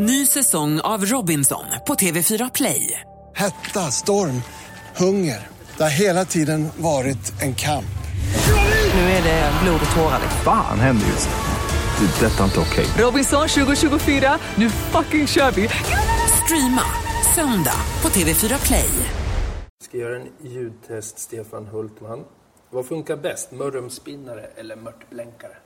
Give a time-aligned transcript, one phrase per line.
[0.00, 3.00] Ny säsong av Robinson på TV4 Play.
[3.34, 4.42] Hetta, storm,
[4.96, 5.46] hunger.
[5.76, 7.98] Det har hela tiden varit en kamp.
[8.94, 10.20] Nu är det blod och tårar.
[10.44, 12.06] Fan händer just nu.
[12.06, 12.26] Det.
[12.26, 12.86] är Detta är inte okej.
[13.04, 15.68] Robinson 2024, nu fucking kör vi!
[16.44, 16.82] Streama
[17.34, 18.90] söndag på TV4 Play.
[19.78, 22.24] Jag ska göra en ljudtest, Stefan Hultman.
[22.70, 25.56] Vad funkar bäst, mörrumspinnare eller mörtblänkare?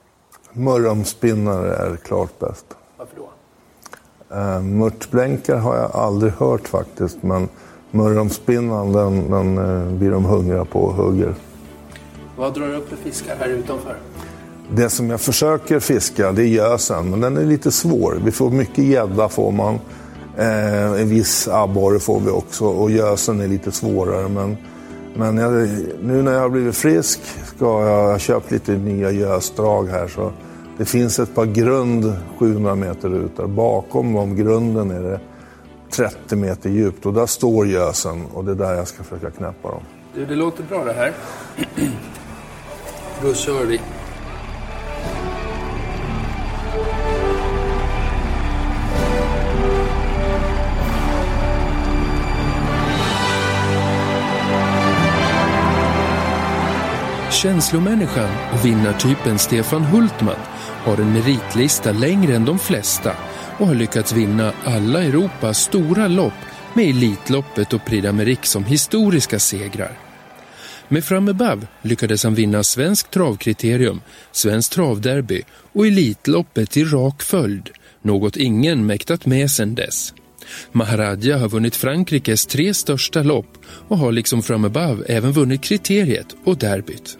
[0.52, 2.66] Mörrumspinnare är klart bäst.
[2.96, 3.30] Varför då?
[4.36, 7.48] Uh, Mörtblänkar har jag aldrig hört faktiskt, men
[7.90, 11.34] mörrumspinnan den, den uh, blir de hungriga på och hugger.
[12.36, 13.96] Vad drar du upp för fiskar här utanför?
[14.70, 18.20] Det som jag försöker fiska det är gösen, men den är lite svår.
[18.24, 19.78] Vi får mycket gädda får man.
[20.36, 24.28] Eh, en viss abborre får vi också och gösen är lite svårare.
[24.28, 24.56] Men,
[25.14, 25.52] men jag,
[26.02, 27.20] nu när jag har blivit frisk
[27.56, 30.08] ska jag, jag köpt lite nya gösdrag här.
[30.08, 30.32] Så
[30.78, 33.46] det finns ett par grund 700 meter ut där.
[33.46, 35.20] Bakom de grunden är det
[35.90, 39.68] 30 meter djupt och där står gösen och det är där jag ska försöka knäppa
[39.68, 39.82] dem.
[40.14, 41.12] Du, det låter bra det här.
[43.22, 43.80] Då kör vi.
[57.30, 60.36] Känslomänniskan och vinnartypen Stefan Hultman
[60.84, 63.12] har en meritlista längre än de flesta
[63.58, 66.32] och har lyckats vinna alla Europas stora lopp
[66.74, 69.98] med Elitloppet och Prix d'Amérique som historiska segrar.
[70.88, 71.30] Med Fram
[71.82, 74.00] lyckades han vinna Svensk travkriterium,
[74.32, 77.70] Svensk travderby och Elitloppet i rak följd,
[78.02, 80.14] något ingen mäktat med sedan dess.
[80.72, 83.58] Maharaja har vunnit Frankrikes tre största lopp
[83.88, 84.64] och har liksom Fram
[85.08, 87.18] även vunnit kriteriet och derbyt.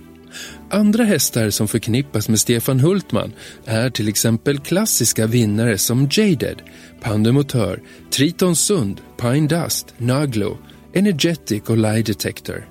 [0.72, 3.32] Andra hästar som förknippas med Stefan Hultman
[3.64, 6.62] är till exempel klassiska vinnare som Jaded,
[7.00, 10.58] Pandemotör, Triton Sund, Pine Dust, Naglo,
[10.92, 12.68] Energetic och Lie Detector.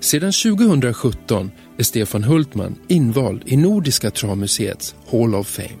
[0.00, 5.78] Sedan 2017 är Stefan Hultman invald i Nordiska travmuseets Hall of Fame.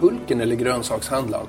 [0.00, 1.46] Hulken eller grönsakshandlaren?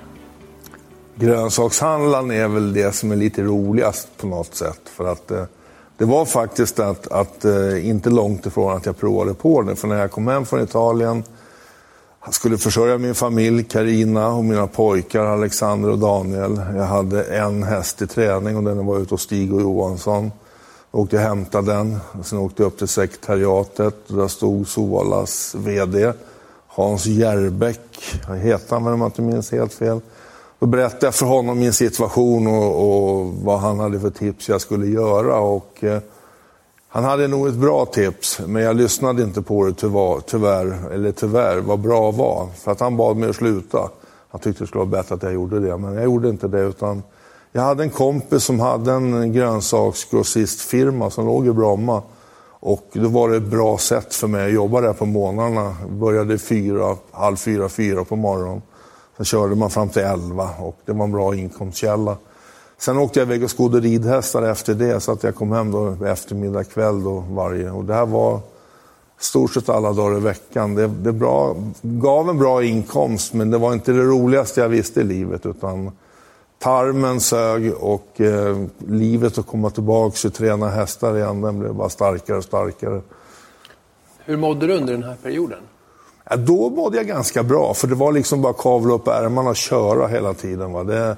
[1.19, 4.81] Grönsakshandlaren är väl det som är lite roligast på något sätt.
[4.85, 5.43] För att eh,
[5.97, 9.75] det var faktiskt att, att eh, inte långt ifrån att jag provade på det.
[9.75, 11.23] För när jag kom hem från Italien,
[12.25, 16.61] jag skulle försörja min familj, Karina och mina pojkar Alexander och Daniel.
[16.75, 20.31] Jag hade en häst i träning och den var ute hos Stig och Johansson.
[20.91, 21.99] Jag åkte och hämtade den.
[22.23, 23.95] Sen åkte jag upp till sekretariatet.
[24.07, 26.13] Där stod Sovalas VD,
[26.67, 30.01] Hans Järbeck, heter han om jag inte minns helt fel.
[30.59, 34.61] Då berättade jag för honom min situation och, och, vad han hade för tips jag
[34.61, 35.39] skulle göra.
[35.39, 35.99] Och, eh,
[36.91, 41.11] han hade nog ett bra tips, men jag lyssnade inte på det tyvärr, tyvärr, eller
[41.11, 42.47] tyvärr, vad bra var.
[42.55, 43.89] För att han bad mig att sluta.
[44.29, 46.61] Han tyckte det skulle vara bättre att jag gjorde det, men jag gjorde inte det.
[46.61, 47.03] utan
[47.51, 52.01] Jag hade en kompis som hade en grönsaksgrossistfirma som låg i Bromma.
[52.59, 55.75] Och då var det ett bra sätt för mig att jobba där på morgnarna.
[55.89, 58.61] Började fyra, halv fyra, fyra på morgonen.
[59.19, 62.17] Sen körde man fram till 11 och det var en bra inkomstkälla.
[62.77, 66.05] Sen åkte jag iväg och skodde ridhästar efter det så att jag kom hem då
[66.05, 67.71] eftermiddag kväll då varje.
[67.71, 68.39] Och det här var
[69.17, 70.75] stort sett alla dagar i veckan.
[70.75, 75.01] Det, det bra, gav en bra inkomst men det var inte det roligaste jag visste
[75.01, 75.91] i livet utan
[76.59, 78.57] tarmen sög och eh,
[78.87, 83.01] livet att komma tillbaka och träna hästar igen den blev bara starkare och starkare.
[84.25, 85.59] Hur mådde du under den här perioden?
[86.29, 89.55] Ja, då mådde jag ganska bra, för det var liksom bara kavla upp ärmarna och
[89.55, 90.73] köra hela tiden.
[90.73, 90.83] Va?
[90.83, 91.17] Det,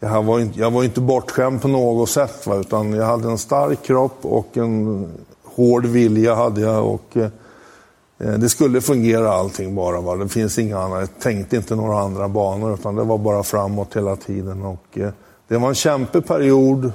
[0.00, 2.56] jag, var inte, jag var inte bortskämd på något sätt, va?
[2.56, 5.08] utan jag hade en stark kropp och en
[5.44, 6.34] hård vilja.
[6.34, 7.28] hade jag och eh,
[8.18, 10.00] Det skulle fungera allting bara.
[10.00, 10.16] Va?
[10.16, 13.96] Det finns inga andra, jag tänkte inte några andra banor, utan det var bara framåt
[13.96, 14.62] hela tiden.
[14.62, 15.10] Och, eh,
[15.48, 16.92] det var en kämpig period,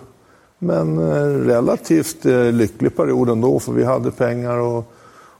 [0.59, 4.57] men eh, relativt eh, lycklig period ändå, för vi hade pengar.
[4.57, 4.93] och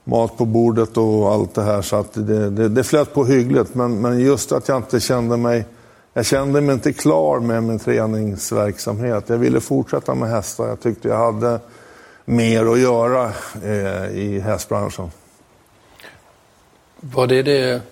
[0.08, 1.82] mat på bordet och allt det här.
[1.82, 3.74] Så att det, det, det flöt på hyggligt.
[3.74, 5.66] Men, men just att jag inte kände mig...
[6.12, 9.24] Jag kände mig inte klar med min träningsverksamhet.
[9.28, 10.68] Jag ville fortsätta med hästar.
[10.68, 11.60] Jag tyckte jag hade
[12.24, 13.32] mer att göra
[13.64, 15.10] eh, i hästbranschen.
[17.00, 17.82] Var det det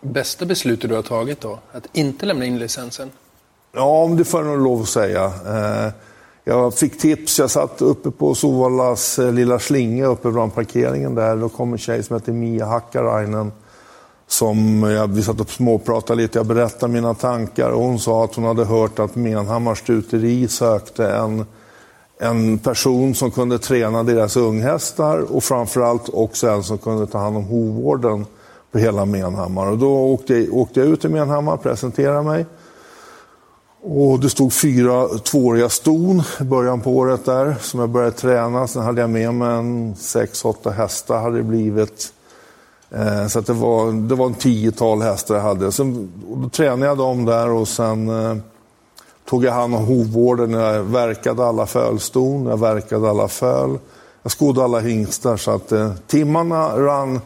[0.00, 1.58] bästa beslutet du har tagit då?
[1.72, 3.10] Att inte lämna in licensen?
[3.72, 5.24] Ja, om det får jag nog lov att säga.
[5.24, 5.92] Eh,
[6.50, 11.36] jag fick tips, jag satt uppe på Sovallas eh, lilla slinga uppe bland parkeringen där.
[11.36, 13.52] Då kom en tjej som heter Mia Hakkarainen.
[14.26, 18.34] Som jag, vi satt och småpratade lite, jag berättade mina tankar och hon sa att
[18.34, 21.44] hon hade hört att Menhammars stuteri sökte en
[22.22, 27.36] en person som kunde träna deras unghästar och framförallt också en som kunde ta hand
[27.36, 28.26] om hovvården
[28.72, 29.66] på hela Menhammar.
[29.66, 32.46] Och då åkte åkte jag ut till Menhammar, presenterade mig.
[33.82, 38.66] Och det stod fyra tvååriga ston i början på året där som jag började träna.
[38.66, 42.12] Sen hade jag med mig en sex, åtta hästar hade det blivit.
[42.90, 45.72] Eh, så det var, det var en tiotal hästar jag hade.
[45.72, 48.36] Sen, då tränade jag dem där och sen eh,
[49.28, 50.52] tog jag hand om hovvården.
[50.52, 53.78] Jag verkade alla fölston, jag verkade alla föl.
[54.22, 57.20] Jag skodde alla hingstar så att eh, timmarna rann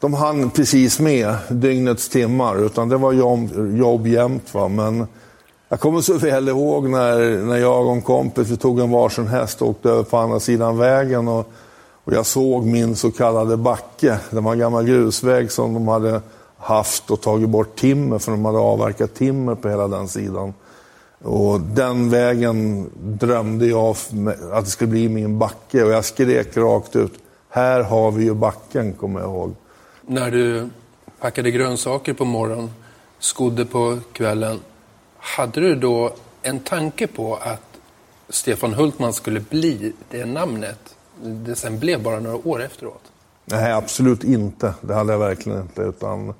[0.00, 4.54] de hann precis med dygnets timmar, utan det var jobb, jobb jämt.
[4.54, 4.68] Va?
[4.68, 5.06] Men
[5.68, 9.26] jag kommer så väl ihåg när, när jag och en kompis vi tog en varsin
[9.26, 11.28] häst och åkte över på andra sidan vägen.
[11.28, 11.52] Och,
[12.04, 14.18] och jag såg min så kallade backe.
[14.30, 16.20] Det var en gammal grusväg som de hade
[16.58, 20.54] haft och tagit bort timmer, för de hade avverkat timmer på hela den sidan.
[21.22, 23.96] Och den vägen drömde jag
[24.52, 27.12] att det skulle bli min backe och jag skrek rakt ut.
[27.48, 29.54] Här har vi ju backen, kommer jag ihåg.
[30.06, 30.68] När du
[31.20, 32.70] packade grönsaker på morgonen,
[33.18, 34.60] skodde på kvällen,
[35.36, 37.62] hade du då en tanke på att
[38.28, 43.02] Stefan Hultman skulle bli det namnet det sen blev bara några år efteråt?
[43.44, 44.74] Nej, absolut inte.
[44.80, 45.82] Det hade jag verkligen inte.
[45.82, 46.34] Utan,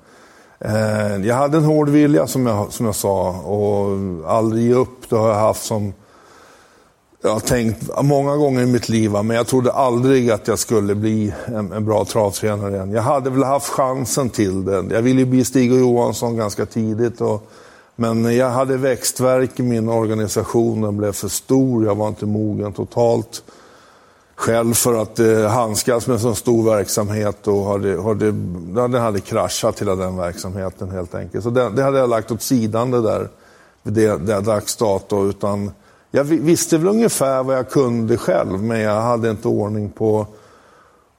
[0.59, 3.97] eh, jag hade en hård vilja som jag, som jag sa och
[4.31, 5.09] aldrig ge upp.
[5.09, 5.93] Det har jag haft som
[7.21, 10.95] jag har tänkt många gånger i mitt liv, men jag trodde aldrig att jag skulle
[10.95, 12.91] bli en, en bra travtränare igen.
[12.91, 14.85] Jag hade väl haft chansen till det.
[14.89, 17.21] Jag ville ju bli Stig och Johansson ganska tidigt.
[17.21, 17.51] Och,
[17.99, 22.73] men jag hade växtverk i min organisation, den blev för stor, jag var inte mogen
[22.73, 23.43] totalt
[24.39, 29.19] själv för att eh, handskas med en så stor verksamhet och hade, hade, den hade
[29.19, 31.43] kraschat hela den verksamheten helt enkelt.
[31.43, 33.29] Så det, det hade jag lagt åt sidan det där
[33.83, 35.29] vid det, det dags dato.
[35.29, 35.71] Utan
[36.11, 40.27] jag visste väl ungefär vad jag kunde själv, men jag hade inte ordning på,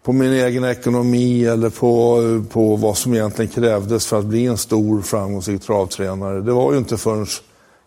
[0.02, 2.20] på min egen ekonomi eller på,
[2.50, 6.41] på vad som egentligen krävdes för att bli en stor framgångsrik travtränare.
[6.41, 7.26] Det var ju inte förrän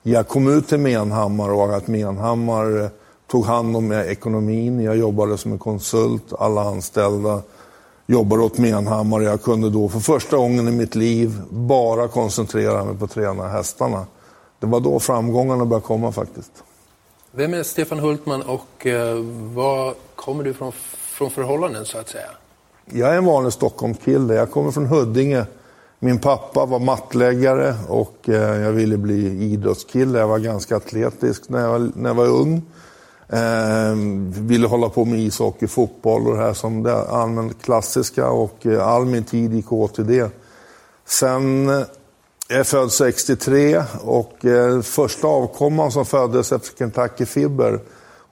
[0.04, 2.89] jag kom ut till Menhammar och att Menhammar eh,
[3.27, 4.80] tog hand om ekonomin.
[4.80, 7.42] Jag jobbade som en konsult, alla anställda
[8.06, 9.21] jobbade åt Menhammar.
[9.21, 13.48] Jag kunde då för första gången i mitt liv bara koncentrera mig på att träna
[13.48, 14.06] hästarna.
[14.59, 16.51] Det var då framgångarna började komma faktiskt.
[17.31, 19.16] Vem är Stefan Hultman och eh,
[19.54, 20.71] var kommer du från,
[21.13, 22.30] från förhållanden så att säga?
[22.86, 24.33] Jag är en vanlig Stockholmskille.
[24.33, 25.45] Jag kommer från Huddinge.
[26.00, 30.19] Min pappa var mattläggare och eh, jag ville bli idrottskille.
[30.19, 32.62] Jag var ganska atletisk när jag var, när jag var ung.
[33.30, 33.95] Eh,
[34.42, 38.88] ville hålla på med ishockey, fotboll och det här som det allmänt klassiska och eh,
[38.88, 40.31] all min tid gick åt till det.
[41.06, 41.86] Sen eh,
[42.48, 47.80] jag är född 63 och eh, första avkomman som föddes efter Kentucky Fibber,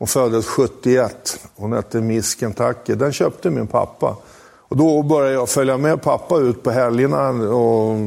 [0.01, 1.39] hon föddes 71.
[1.55, 2.95] Hon hette Miss Kentucky.
[2.95, 4.17] Den köpte min pappa.
[4.57, 7.97] Och då började jag följa med pappa ut på helgerna och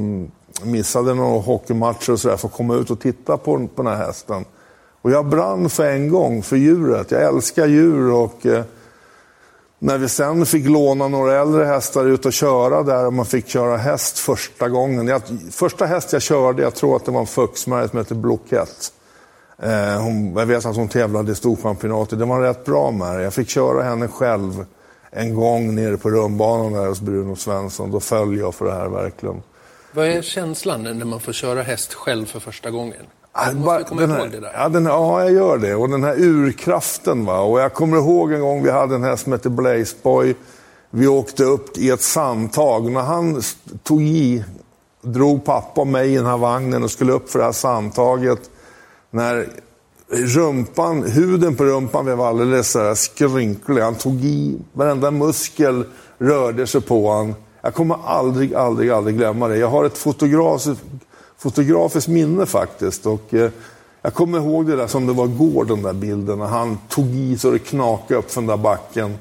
[0.62, 4.06] missade några hockeymatcher och sådär för att komma ut och titta på, på den här
[4.06, 4.44] hästen.
[5.02, 7.10] Och jag brann för en gång för djuret.
[7.10, 8.64] Jag älskar djur och eh,
[9.78, 13.48] när vi sen fick låna några äldre hästar ut och köra där och man fick
[13.48, 15.08] köra häst första gången.
[15.08, 18.92] Jag, första häst jag körde, jag tror att det var en Fuxmärg som hette Blockett.
[19.58, 22.18] Eh, hon, jag vet att hon tävlade i Storchampionatet.
[22.18, 24.64] Det var rätt bra med Jag fick köra henne själv
[25.10, 27.90] en gång nere på rundbanan där hos Bruno Svensson.
[27.90, 29.42] Då föll jag för det här verkligen.
[29.92, 33.02] Vad är känslan när man får köra häst själv för första gången?
[33.50, 34.52] Du måste komma ihåg det där.
[34.54, 35.74] Ja, den, ja, jag gör det.
[35.74, 37.24] Och den här urkraften.
[37.24, 37.40] Va?
[37.40, 40.34] Och jag kommer ihåg en gång vi hade en häst som hette Blazeboy.
[40.90, 42.90] Vi åkte upp i ett sandtag.
[42.90, 43.42] När han
[43.82, 44.44] tog i,
[45.02, 48.50] drog pappa och mig i den här vagnen och skulle upp för det här sandtaget.
[49.14, 49.48] När
[50.08, 53.82] rumpan, huden på rumpan blev alldeles så skrynklig.
[53.82, 55.84] Han tog i, varenda muskel
[56.18, 57.34] rörde sig på honom.
[57.60, 59.56] Jag kommer aldrig, aldrig, aldrig glömma det.
[59.56, 60.80] Jag har ett fotografiskt
[61.38, 63.06] fotografiskt minne faktiskt.
[63.06, 63.50] Och, eh,
[64.02, 67.06] jag kommer ihåg det där som det var igår, den där bilden, när han tog
[67.06, 69.18] i så det knakade upp från den där backen.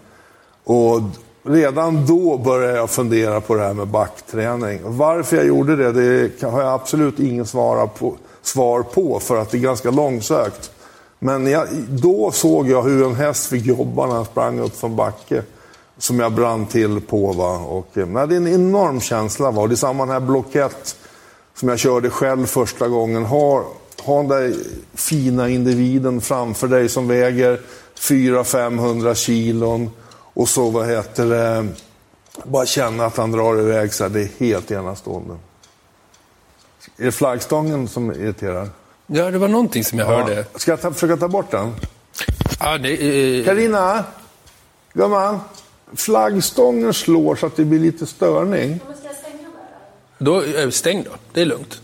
[0.63, 1.01] Och
[1.43, 4.79] redan då började jag fundera på det här med backträning.
[4.83, 9.51] Varför jag gjorde det, det har jag absolut ingen svar på, svar på, för att
[9.51, 10.71] det är ganska långsökt.
[11.19, 14.95] Men jag, då såg jag hur en häst fick jobba när han sprang upp från
[14.95, 15.43] backe.
[15.97, 17.31] Som jag brann till på.
[17.31, 17.57] Va?
[17.57, 19.51] Och, eh, nej, det är en enorm känsla.
[19.51, 19.67] Va?
[19.67, 20.95] Det är samma här blockett
[21.55, 23.25] som jag körde själv första gången.
[23.25, 23.65] Ha,
[24.03, 24.53] ha den där
[24.93, 27.59] fina individen framför dig som väger
[27.99, 29.89] 400-500 kilon
[30.33, 31.67] och så, vad heter det,
[32.43, 35.37] bara känna att han drar iväg så här, Det är helt enastående.
[36.97, 38.69] Är det flaggstången som irriterar?
[39.07, 40.17] Ja, det var någonting som jag ja.
[40.17, 40.45] hörde.
[40.55, 41.75] Ska jag ta, försöka ta bort den?
[42.59, 42.89] Ja, det,
[43.39, 44.03] eh, Carina,
[44.93, 45.39] gumman.
[45.95, 48.79] Flaggstången slår så att det blir lite störning.
[50.17, 51.11] då, eh, stäng då.
[51.33, 51.81] Det är lugnt.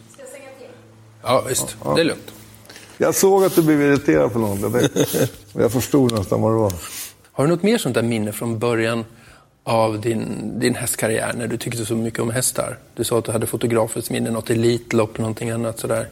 [1.22, 1.78] Ja, visst.
[1.96, 2.32] Det är lugnt.
[2.98, 4.60] Jag såg att du blev irriterad på något.
[4.74, 4.90] Jag,
[5.64, 6.74] jag förstod nästan vad det var.
[7.32, 9.06] Har du något mer sånt där minne från början
[9.64, 12.78] av din, din hästkarriär när du tyckte så mycket om hästar?
[12.94, 16.08] Du sa att du hade fotografiskt minne, något elitlopp, någonting annat sådär.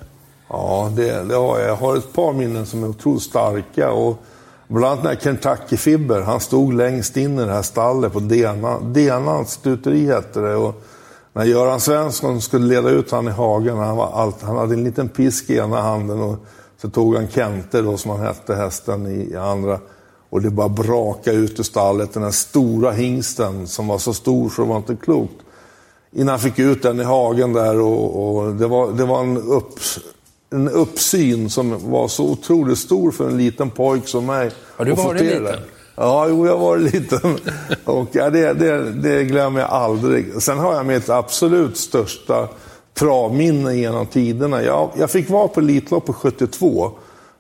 [0.50, 1.70] Ja, det, det har jag.
[1.70, 3.92] Jag har ett par minnen som är otroligt starka.
[3.92, 4.24] Och
[4.68, 8.20] bland annat när Kentucky Fibber, han stod längst in i det här stallet på
[8.94, 10.56] Denans stuteri hette det.
[10.56, 10.84] Och
[11.34, 14.84] när Göran Svensson skulle leda ut han i hagen, han, var allt, han hade en
[14.84, 16.46] liten pisk i ena handen och
[16.82, 19.80] så tog han Kente då, som han hette, hästen i, i andra.
[20.30, 24.50] Och det bara braka ut ur stallet, den här stora hingsten som var så stor
[24.50, 25.34] så det var inte klokt.
[26.12, 29.38] Innan han fick ut den i hagen där och, och det var, det var en,
[29.38, 29.80] upp,
[30.50, 34.52] en uppsyn som var så otroligt stor för en liten pojk som mig.
[34.76, 35.60] Har du varit liten?
[35.96, 37.38] Ja, jo, jag var liten.
[37.86, 40.42] Och ja, det, det, det glömmer jag aldrig.
[40.42, 42.48] Sen har jag mitt absolut största
[42.94, 44.64] travminne genom tiderna.
[44.64, 46.92] Jag, jag fick vara på Elitloppet 72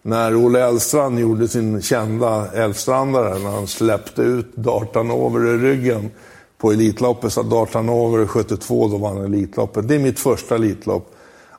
[0.07, 6.11] när Olle Älvstrand gjorde sin kända Älvstrandare när han släppte ut Dartanover i ryggen
[6.57, 7.33] på Elitloppet.
[7.33, 9.87] Så Dartanover 72, då vann Elitloppet.
[9.87, 11.11] Det är mitt första Elitlopp.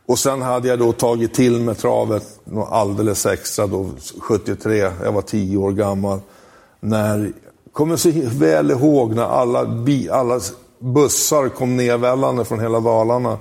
[0.07, 3.91] Och sen hade jag då tagit till med travet något alldeles extra då,
[4.21, 4.91] 73.
[5.05, 6.21] Jag var 10 år gammal.
[6.81, 7.33] När,
[7.73, 10.41] kommer så väl ihåg när alla, bi, alla
[10.79, 13.39] bussar kom nedvällande från hela Dalarna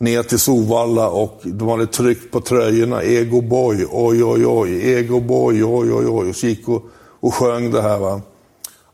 [0.00, 3.02] ner till Sovalla och de hade tryckt på tröjorna.
[3.02, 4.92] Ego boy, oj oj oj.
[4.92, 6.28] Ego boy, oj oj oj.
[6.28, 6.82] Och så gick och,
[7.20, 7.98] och sjöng det här.
[7.98, 8.20] Va?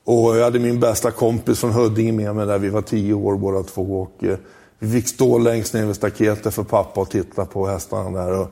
[0.04, 2.58] Och jag hade min bästa kompis från Huddinge med mig där.
[2.58, 4.02] Vi var tio år båda två.
[4.02, 4.38] Och, eh,
[4.78, 8.40] vi fick stå längst ner vid staketet för pappa och titta på hästarna där.
[8.40, 8.48] Och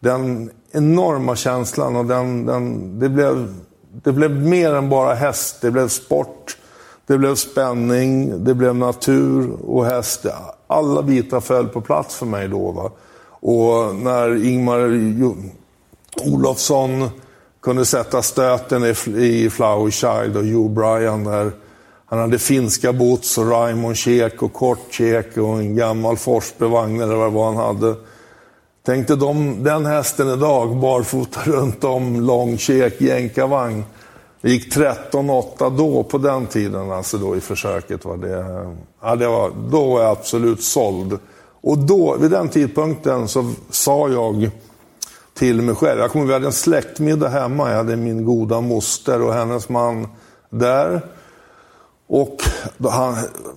[0.00, 3.54] den enorma känslan och den, den, det, blev,
[4.02, 5.56] det blev mer än bara häst.
[5.60, 6.56] Det blev sport,
[7.06, 10.26] det blev spänning, det blev natur och häst.
[10.66, 12.72] Alla bitar föll på plats för mig då.
[12.72, 12.90] Va?
[13.40, 15.00] Och när Ingmar
[16.24, 17.10] Olofsson
[17.62, 18.94] kunde sätta stöten i,
[19.26, 21.52] i Flower Child och Joe Bryan där.
[22.06, 27.14] Han hade finska boots och Raymond Käk och Kort Käk och en gammal Forsbergvagn eller
[27.14, 27.94] vad det var han hade.
[28.86, 33.84] Tänkte de, den hästen idag, barfota runt om, lång käk, jänkarvagn.
[34.40, 38.04] Det gick 13-8 då, på den tiden, alltså då i försöket.
[38.04, 38.44] Var det,
[39.02, 41.18] ja, det var, då var jag absolut såld.
[41.60, 44.50] Och då, vid den tidpunkten så sa jag
[45.34, 47.70] till mig själv, jag kommer ihåg, vi hade en släktmiddag hemma.
[47.70, 50.08] Jag hade min goda moster och hennes man
[50.50, 51.00] där.
[52.08, 52.36] Och
[52.76, 53.14] då han,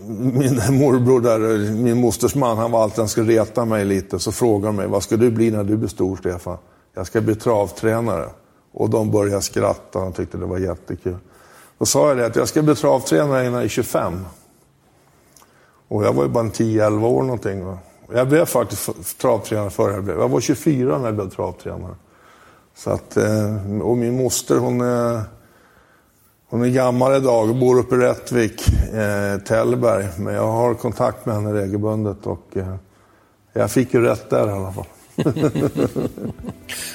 [0.07, 1.39] min morbror där,
[1.73, 4.19] min mosters man, han var alltid han skulle reta mig lite.
[4.19, 6.57] Så frågade han mig, vad ska du bli när du blir stor Stefan?
[6.93, 8.29] Jag ska bli travtränare.
[8.79, 11.17] Och de började skratta, de tyckte det var jättekul.
[11.77, 14.25] Då sa jag det att jag ska bli travtränare innan jag är 25.
[15.87, 17.65] Och jag var ju bara 10-11 år någonting.
[17.65, 17.77] va.
[18.13, 20.19] Jag blev faktiskt travtränare före jag blev.
[20.19, 21.95] Jag var 24 när jag blev travtränare.
[22.75, 25.21] Så att, eh, och min moster hon är,
[26.49, 30.07] hon är gammal idag och bor uppe i Rättvik, eh, Tällberg.
[30.17, 32.75] Men jag har kontakt med henne regelbundet och eh,
[33.53, 34.85] jag fick ju rätt där i alla fall.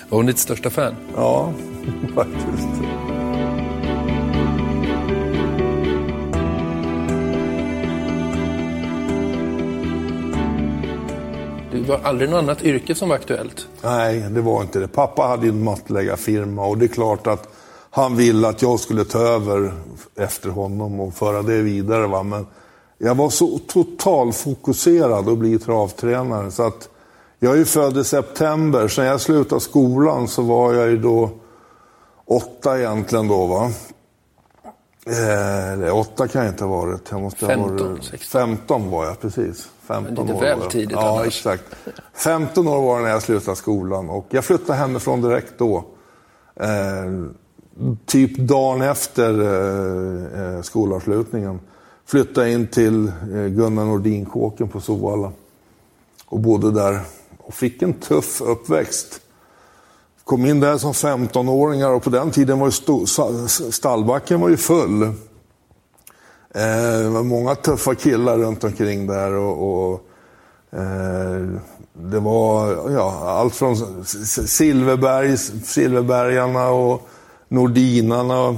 [0.09, 0.95] Var hon ditt största fan?
[1.17, 1.53] Ja,
[2.15, 2.69] faktiskt.
[11.73, 13.69] Det var aldrig något annat yrke som var aktuellt.
[13.83, 14.89] Nej, det var inte det.
[14.89, 17.49] Pappa hade ju en mattläggarfirma och det är klart att
[17.91, 19.73] han ville att jag skulle ta över
[20.17, 22.07] efter honom och föra det vidare.
[22.07, 22.23] Va?
[22.23, 22.47] Men
[22.99, 26.89] jag var så totalfokuserad att bli travtränare så att
[27.45, 30.99] jag är ju född i september, så när jag slutade skolan så var jag ju
[30.99, 31.31] då
[32.25, 33.71] åtta egentligen då va.
[35.07, 37.01] Eh, eller åtta kan jag inte ha varit.
[37.11, 38.19] Jag måste ha 15, varit, 16.
[38.41, 39.69] 15 var jag, precis.
[39.87, 40.71] 15 lite år väl var jag.
[40.71, 41.27] tidigt Ja, annars.
[41.27, 41.65] exakt.
[42.15, 45.85] 15 år var det när jag slutade skolan och jag flyttade hemifrån direkt då.
[46.57, 46.69] Eh,
[48.07, 51.61] typ dagen efter eh, eh, skolavslutningen
[52.07, 55.33] flyttade jag in till eh, Gunnar Nordin-kåken på Sovalla
[56.27, 57.01] och bodde där
[57.47, 59.21] och fick en tuff uppväxt.
[60.25, 63.07] Kom in där som 15-åringar och på den tiden var ju
[63.73, 65.03] stallbacken var ju full.
[65.03, 70.01] Eh, det var många tuffa killar runt omkring där och, och
[70.79, 71.61] eh,
[71.93, 77.09] det var ja, allt från Silverberg, Silverbergs, Silverbergarna och
[77.49, 78.57] Nordinarna,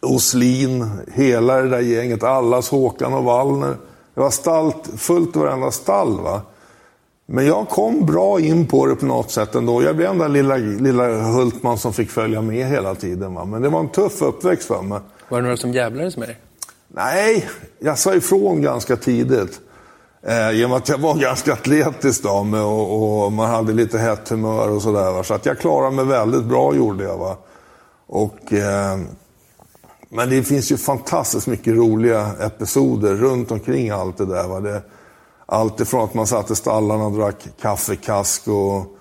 [0.00, 3.76] Oslin, hela det där gänget, Allas, Håkan och Wallner.
[4.14, 6.20] Det var stall, fullt i varenda stall.
[6.20, 6.40] Va?
[7.34, 9.82] Men jag kom bra in på det på något sätt ändå.
[9.82, 13.34] Jag blev den där lilla, lilla Hultman som fick följa med hela tiden.
[13.34, 13.44] Va?
[13.44, 15.00] Men det var en tuff uppväxt för mig.
[15.28, 16.38] Var det några som jävlades med dig?
[16.88, 17.48] Nej,
[17.78, 19.60] jag sa ifrån ganska tidigt.
[20.22, 24.28] Eh, genom att jag var ganska atletisk av mig och, och, man hade lite hett
[24.28, 25.22] humör och sådär.
[25.22, 27.18] Så att jag klarade mig väldigt bra gjorde jag.
[27.18, 27.36] Va?
[28.06, 28.98] Och, eh,
[30.08, 34.48] men det finns ju fantastiskt mycket roliga episoder runt omkring allt det där.
[34.48, 34.60] Va?
[34.60, 34.82] Det,
[35.52, 38.96] allt ifrån att man satt i stallarna och drack kaffekask och,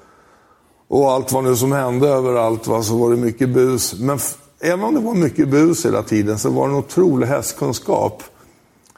[0.88, 2.84] och allt vad nu som hände överallt va?
[2.84, 4.00] så var det mycket bus.
[4.00, 4.20] Men
[4.60, 8.24] även om det var mycket bus hela tiden så var det en otrolig hästkunskap.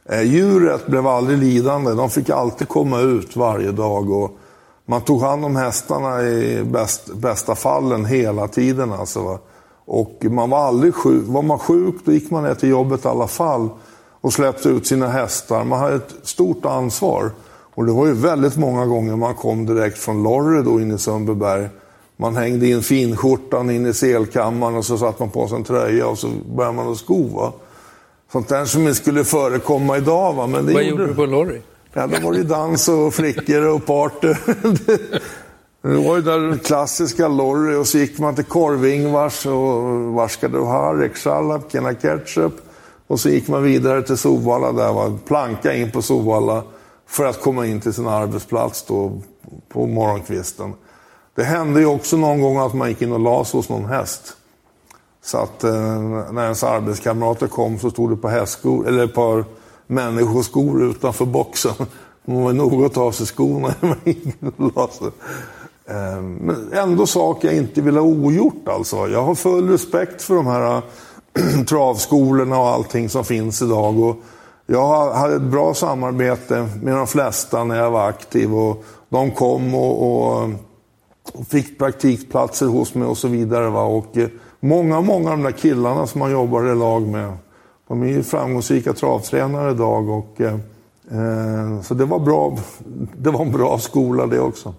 [0.09, 1.91] Eh, djuret blev aldrig lidande.
[1.91, 4.11] De fick alltid komma ut varje dag.
[4.11, 4.37] Och
[4.85, 8.91] man tog hand om hästarna i bäst, bästa fallen hela tiden.
[8.91, 9.39] Alltså, va?
[9.85, 11.23] Och man var aldrig sjuk.
[11.27, 13.69] Var man sjuk då gick man ner till jobbet i alla fall
[14.23, 15.63] och släppte ut sina hästar.
[15.63, 17.31] Man hade ett stort ansvar.
[17.75, 20.97] Och det var ju väldigt många gånger man kom direkt från Lorry då in i
[20.97, 21.69] Sundbyberg.
[22.17, 26.07] Man hängde in finskjortan in i selkammaren och så satte man på sig en tröja
[26.07, 27.27] och så började man att sko.
[27.27, 27.53] Va?
[28.31, 30.33] Sånt där som inte skulle förekomma idag.
[30.33, 30.47] Va?
[30.47, 31.07] Men det Vad gjorde...
[31.07, 31.61] du på Lorry?
[31.93, 34.33] Ja, då var det dans och flickor och party.
[35.81, 40.47] Det var ju där klassiska Lorry och så gick man till Korv-Ingvars och var ska
[40.47, 40.93] du ha?
[40.93, 42.53] Räcksallad, Kena Ketchup.
[43.07, 46.63] Och så gick man vidare till Sovalla där, var planka in på Sovalla
[47.07, 49.21] för att komma in till sin arbetsplats då
[49.69, 50.73] på morgonkvisten.
[51.35, 53.85] Det hände ju också någon gång att man gick in och las sig hos någon
[53.85, 54.37] häst.
[55.23, 55.99] Så att eh,
[56.31, 59.45] när ens arbetskamrater kom så stod det på hästskor, eller ett par
[59.87, 61.73] människoskor utanför boxen.
[62.25, 64.25] Man var nog att ta av sig skorna när man gick
[64.57, 65.07] och la sig.
[65.85, 69.07] Eh, men ändå saker jag inte vill ha ogjort alltså.
[69.07, 70.81] Jag har full respekt för de här
[71.67, 73.99] travskolorna och allting som finns idag.
[73.99, 74.15] Och
[74.65, 78.55] jag hade ett bra samarbete med de flesta när jag var aktiv.
[78.55, 80.49] Och de kom och, och,
[81.49, 83.69] fick praktikplatser hos mig och så vidare.
[83.69, 83.83] Va?
[83.83, 87.33] Och eh, många, många av de där killarna som man jobbar i lag med,
[87.87, 90.09] de är ju framgångsrika travtränare idag.
[90.09, 90.53] Och, eh,
[91.11, 92.57] eh, så det var, bra,
[93.17, 94.73] det var en bra skola det också.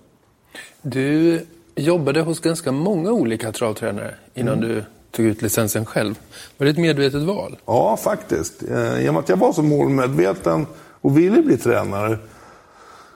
[0.82, 1.40] Du
[1.76, 4.68] jobbade hos ganska många olika travtränare innan Mm.
[4.68, 6.18] du tog ut licensen själv.
[6.58, 7.56] Var det ett medvetet val?
[7.66, 8.62] Ja, faktiskt.
[8.70, 10.66] Eh, Genom att jag var så målmedveten
[11.00, 12.18] och ville bli tränare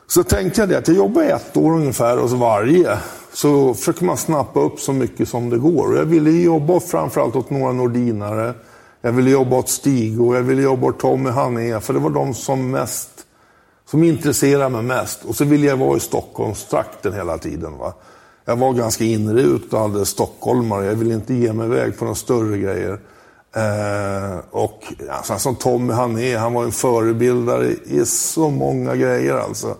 [0.06, 2.98] så tänkte jag det att jag jobbar ett år ungefär hos varje.
[3.32, 5.92] Så försöker man snappa upp så mycket som det går.
[5.92, 8.54] Och jag ville jobba framförallt åt några nordinare.
[9.00, 11.80] Jag ville jobba åt Stig och jag ville jobba åt Tommy Hané.
[11.80, 13.10] För det var de som mest
[13.90, 15.24] som intresserade mig mest.
[15.24, 17.78] Och så ville jag vara i Stockholmstrakten hela tiden.
[17.78, 17.94] Va?
[18.48, 20.86] Jag var ganska inrutad stockholmare.
[20.86, 23.00] Jag ville inte ge mig iväg på några större grejer.
[23.56, 29.34] Eh, och alltså, som Tommy han är, han var en förebildare i så många grejer
[29.34, 29.76] alltså.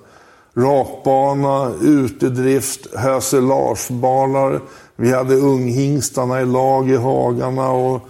[0.57, 4.61] Rakbana, utedrift, Höse Lars balar.
[4.97, 8.09] Vi hade unghingstarna i lag i hagarna och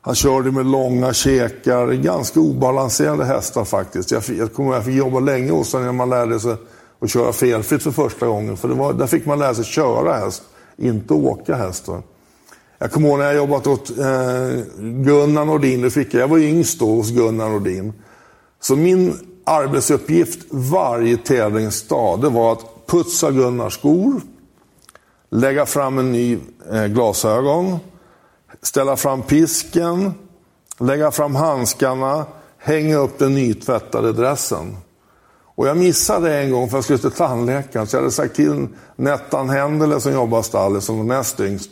[0.00, 1.92] han körde med långa käkar.
[1.92, 4.10] Ganska obalanserade hästar faktiskt.
[4.10, 6.56] Jag, fick, jag kommer ihåg, jag fick jobba länge hos honom när man lärde sig
[6.98, 8.56] och köra felfritt för första gången.
[8.56, 10.42] För det var, där fick man lära sig köra häst,
[10.76, 11.88] inte åka häst.
[11.88, 12.02] Va?
[12.78, 15.90] Jag kommer ihåg när jag jobbat åt eh, Gunnar Nordin.
[15.90, 17.92] Fick jag, jag var yngst då hos Gunnar Nordin.
[18.60, 24.20] Så min arbetsuppgift varje tävlingsdag det var att putsa Gunnars skor,
[25.30, 26.38] lägga fram en ny
[26.72, 27.78] eh, glasögon,
[28.62, 30.12] ställa fram pisken,
[30.78, 32.26] lägga fram handskarna,
[32.58, 34.76] hänga upp den nytvättade dressen.
[35.58, 37.86] Och jag missade en gång för jag skulle till tandläkaren.
[37.86, 38.66] Så jag hade sagt till
[38.96, 41.70] Nettan Händele som jobbar i stallet, som var näst yngst.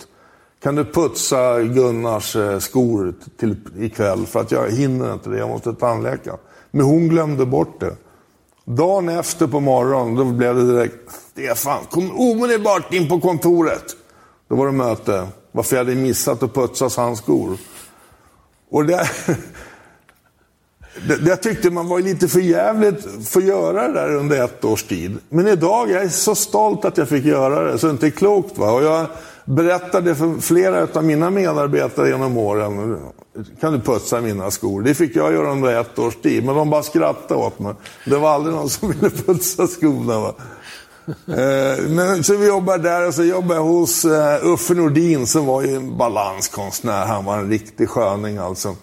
[0.63, 4.27] Kan du putsa Gunnars eh, skor till ikväll?
[4.27, 6.39] För att jag hinner inte det, jag måste till tandläkaren.
[6.71, 7.97] Men hon glömde bort det.
[8.65, 11.13] Dagen efter på morgonen, då blev det direkt.
[11.33, 13.85] Stefan, kom omedelbart in på kontoret.
[14.49, 15.29] Då var det möte.
[15.53, 17.59] Varför jag hade missat att putsa hans skor.
[18.71, 19.09] Och det,
[21.21, 24.83] det, tyckte man var lite för jävligt för att göra det där under ett års
[24.83, 25.19] tid.
[25.29, 28.11] Men idag jag är så stolt att jag fick göra det, så det är inte
[28.11, 28.59] klokt.
[28.59, 28.73] Va?
[28.73, 29.07] Och jag
[29.45, 32.99] berättade för flera av mina medarbetare genom åren.
[33.61, 34.83] Kan du putsa mina skor?
[34.83, 37.75] Det fick jag göra under ett års tid, men de bara skrattade åt mig.
[38.07, 40.21] Det var aldrig någon som ville putsa skorna.
[40.21, 40.35] Va?
[41.09, 45.47] Eh, men, så vi jobbade där och så jobbade jag hos eh, Uffe Nordin som
[45.47, 47.07] var ju en balanskonstnär.
[47.07, 48.77] Han var en riktig sköning alltså.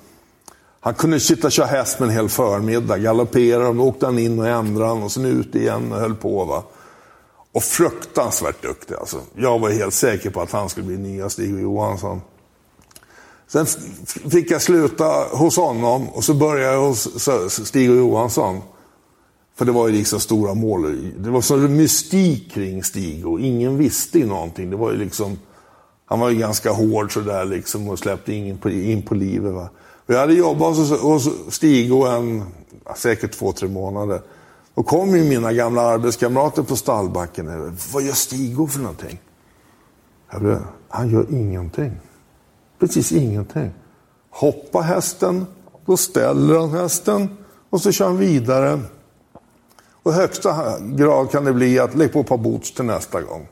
[0.86, 4.40] Han kunde sitta och köra häst med en hel förmiddag, galoppera och åkte han in
[4.40, 6.46] och ändrade han och sen ut igen och höll på.
[6.46, 6.64] Va?
[7.52, 9.18] Och fruktansvärt duktig alltså.
[9.36, 12.22] Jag var helt säker på att han skulle bli nya Stig Johansson.
[13.48, 13.66] Sen
[14.32, 18.62] fick jag sluta hos honom och så började jag hos Stig Johansson.
[19.56, 21.12] För det var ju liksom stora mål.
[21.18, 24.70] Det var sån mystik kring Stig och ingen visste ju någonting.
[24.70, 25.40] Det var ju liksom,
[26.06, 29.54] han var ju ganska hård sådär liksom och släppte ingen på, in på livet.
[29.54, 29.70] Va?
[30.06, 32.44] Och jag hade jobbat hos, hos Stig en,
[32.96, 34.22] säkert två, tre månader.
[34.76, 37.78] Då kom ju mina gamla arbetskamrater på stallbacken.
[37.94, 39.20] Vad gör Stig för någonting?
[40.32, 41.92] Jag han gör ingenting.
[42.80, 43.72] Precis ingenting.
[44.30, 45.46] Hoppa hästen,
[45.86, 47.38] då ställer han hästen
[47.70, 48.80] och så kör han vidare.
[50.04, 53.48] Och högsta grad kan det bli att lägga på ett par boots till nästa gång.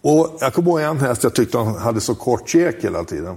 [0.00, 3.36] Och jag kommer ihåg en häst jag tyckte han hade så kort käk hela tiden.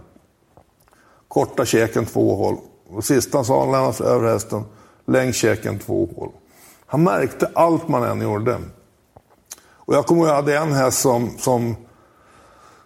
[1.28, 2.58] Korta käken två hål.
[2.90, 4.63] Och sista sa han lämnade över hästen,
[5.08, 6.30] Längs käken två hål.
[6.86, 8.60] Han märkte allt man än gjorde.
[9.88, 11.76] Och jag kommer ihåg att jag hade en häst som, som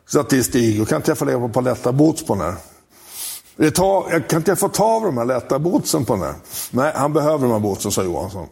[0.09, 2.55] satt i stig och kan inte jag få leva på lätta boots på den här?
[3.55, 6.35] Jag kan inte jag få ta av de här lätta bootsen på den här?
[6.71, 8.47] Nej, han behöver de här bootsen, sa Johansson.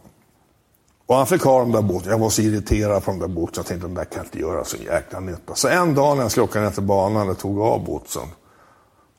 [1.06, 2.12] Och han fick ha de där bootsen.
[2.12, 3.54] Jag var så irriterad på de där bootsen.
[3.56, 5.54] Jag tänkte, de där kan inte göra så jäkla nytta.
[5.54, 8.28] Så en dag när jag skulle åka ner till banan och tog av bootsen.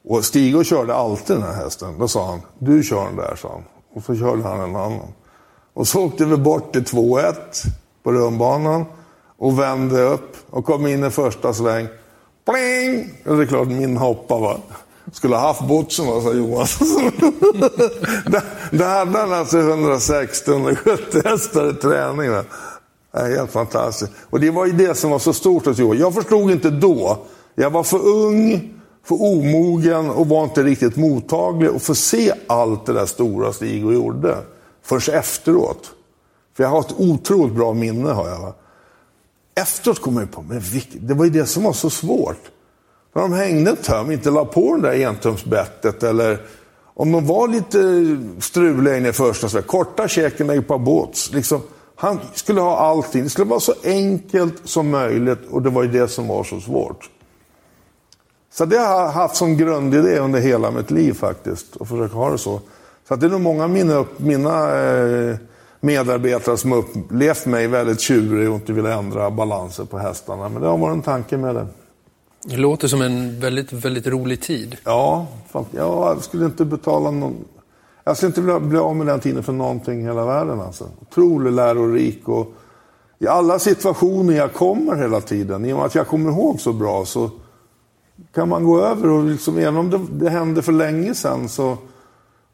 [0.08, 2.00] Och Stig körde alltid den här hästen.
[2.00, 3.64] Då sa han, du kör den där, sa han.
[3.94, 5.14] Och så körde han en annan.
[5.74, 7.34] Och så åkte vi bort till 2-1
[8.04, 8.86] på rundbanan.
[9.38, 11.88] Och vände upp och kom in i första sväng.
[12.46, 13.14] Pling!
[13.26, 14.58] Och det är klart, min hoppa va.
[15.12, 17.12] Skulle ha haft botsen va, sa Johansson.
[18.72, 22.32] där hade han alltså 160-170 hästar i träning.
[22.32, 22.44] Va?
[23.12, 24.12] Det är helt fantastiskt.
[24.30, 25.98] Och det var ju det som var så stort hos Johan.
[25.98, 27.18] Jag förstod inte då.
[27.56, 32.86] Jag var för ung, för omogen och var inte riktigt mottaglig och få se allt
[32.86, 34.38] det där stora Stig och gjorde.
[34.84, 35.92] Först efteråt.
[36.58, 38.54] För jag har ett otroligt bra minne har jag.
[39.56, 40.62] Efteråt kom jag på, men
[40.94, 42.52] det var ju det som var så svårt.
[43.16, 46.42] När de hängde en töm, inte la på det där entumsbettet eller
[46.94, 47.82] om de var lite
[48.42, 51.34] struliga inne i första svängen, korta käken i ett par båts.
[51.34, 51.62] Liksom,
[51.96, 53.24] han skulle ha allting.
[53.24, 56.60] Det skulle vara så enkelt som möjligt och det var ju det som var så
[56.60, 57.10] svårt.
[58.54, 62.30] Så det har jag haft som grundidé under hela mitt liv faktiskt, att försöka ha
[62.32, 62.62] det så.
[63.08, 65.36] Så det är nog många av mina, mina eh,
[65.80, 70.50] medarbetare som har upplevt mig väldigt tjurig och inte vill ändra balansen på hästarna.
[70.50, 71.68] Men det har varit en tanke med det.
[72.44, 74.78] Det låter som en väldigt, väldigt rolig tid.
[74.84, 77.36] Ja, fan, jag skulle inte betala någon...
[78.04, 80.62] Jag skulle inte vilja bli av med den tiden för någonting i hela världen.
[80.62, 80.88] Alltså.
[81.02, 82.54] Otroligt lärorik och
[83.20, 86.74] i alla situationer jag kommer hela tiden, i och med att jag kommer ihåg så
[86.74, 87.30] bra, så
[88.34, 91.78] kan man gå över och liksom, även om det, det hände för länge sedan så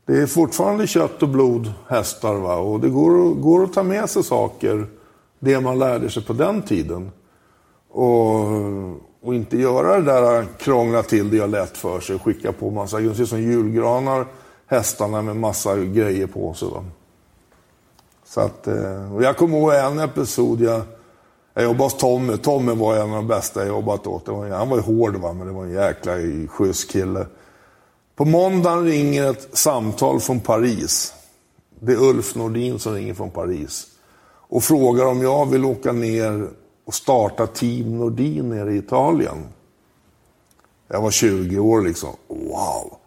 [0.06, 2.36] det är fortfarande kött och blod, hästar.
[2.36, 2.56] Va?
[2.56, 4.88] Och det går, går att ta med sig saker,
[5.40, 7.12] det man lärde sig på den tiden.
[7.90, 8.42] Och,
[9.22, 13.00] och inte göra det där krångla till det jag lätt för sig skicka på massa
[13.00, 14.26] just som julgranar,
[14.68, 16.68] hästarna med massa grejer på sig.
[16.68, 16.84] Va?
[18.26, 20.82] Så att, eh, och jag kommer ihåg en episod, jag,
[21.58, 22.38] jag jobbade hos Tommy.
[22.38, 24.28] Tommy var en av de bästa jag jobbat åt.
[24.28, 26.14] Var, han var ju hård va, men det var en jäkla
[26.48, 27.26] schysst kille.
[28.16, 31.14] På måndagen ringer ett samtal från Paris.
[31.80, 33.88] Det är Ulf Nordin som ringer från Paris.
[34.50, 36.48] Och frågar om jag vill åka ner
[36.86, 39.44] och starta Team Nordin nere i Italien.
[40.88, 42.10] Jag var 20 år liksom.
[42.28, 42.98] Wow!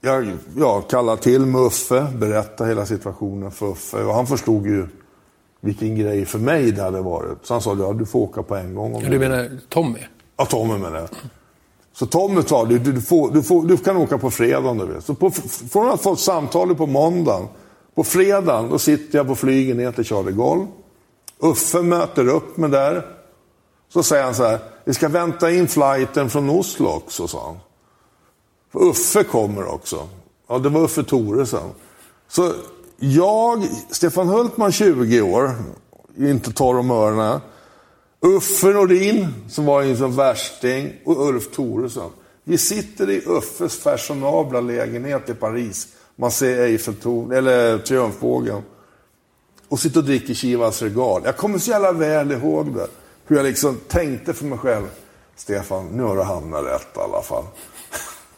[0.00, 3.96] Jag, jag kallade till Muffe, berättade hela situationen för Uffe.
[3.96, 4.86] Och han förstod ju
[5.60, 7.38] vilken grej för mig det hade varit.
[7.42, 8.94] Så han sa, ja du får åka på en gång.
[8.94, 9.98] Om du menar Tommy?
[10.36, 11.08] Ja, Tommy menar jag.
[11.92, 14.86] Så Tommy sa, du, du, får, du, får, du kan åka på fredag om du
[14.86, 15.02] vill.
[15.02, 15.30] Så på,
[15.70, 17.48] från att få ett samtal på måndagen,
[17.94, 20.66] på fredagen, då sitter jag på flyget ner till Charlie Gaulle.
[21.38, 23.06] Uffe möter upp mig där.
[23.88, 27.58] Så säger han så här, vi ska vänta in flighten från Oslo också, sa han.
[28.88, 30.08] Uffe kommer också.
[30.48, 31.70] Ja, det var Uffe Thoresen.
[32.28, 32.52] Så
[32.98, 35.54] jag, Stefan Hultman 20 år,
[36.18, 37.40] inte torr om öronen.
[38.20, 42.10] Uffe Nordin, som var en som värsting, och Ulf Thoresson.
[42.44, 45.86] Vi sitter i Uffes fashionabla lägenhet i Paris.
[46.16, 48.62] Man ser Eiffeltorn, eller Triumfbågen.
[49.68, 51.22] Och sitter och dricker Chivas Regal.
[51.24, 52.86] Jag kommer så jävla väl ihåg det.
[53.26, 54.86] Hur jag liksom tänkte för mig själv.
[55.36, 57.44] Stefan, nu har du hamnat rätt i alla fall.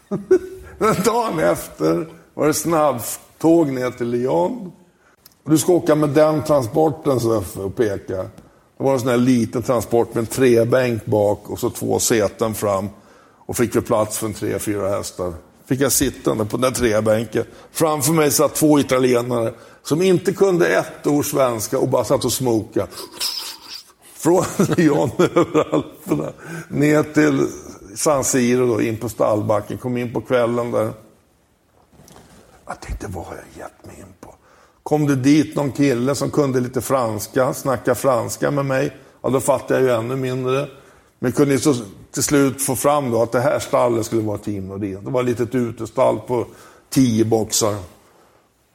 [0.78, 2.54] Men dagen efter var det
[3.40, 4.72] Tåg ner till Lyon.
[5.44, 8.16] Och du ska åka med den transporten, så och peka.
[8.16, 12.54] Det var en sån här liten transport med en trebänk bak och så två säten
[12.54, 12.88] fram.
[13.46, 15.32] Och fick vi plats för en tre, fyra hästar.
[15.66, 17.44] Fick jag sittande på den där trebänken.
[17.72, 22.32] Framför mig satt två italienare som inte kunde ett ord svenska och bara satt och
[22.32, 22.86] smoka.
[24.14, 24.44] Från
[24.76, 26.32] Lyon över Alperna
[26.68, 27.46] ner till
[27.96, 29.78] San Siro, då, in på stallbacken.
[29.78, 30.92] Kom in på kvällen där.
[32.70, 34.34] Jag tänkte, vad har jag gett mig in på?
[34.82, 38.96] Kom det dit någon kille som kunde lite franska, snacka franska med mig.
[39.22, 40.68] Ja, då fattade jag ju ännu mindre.
[41.18, 41.74] Men kunde så
[42.10, 45.04] till slut få fram då att det här stallet skulle vara Team Nordin.
[45.04, 46.46] Det var ett litet utestall på
[46.90, 47.76] tio boxar.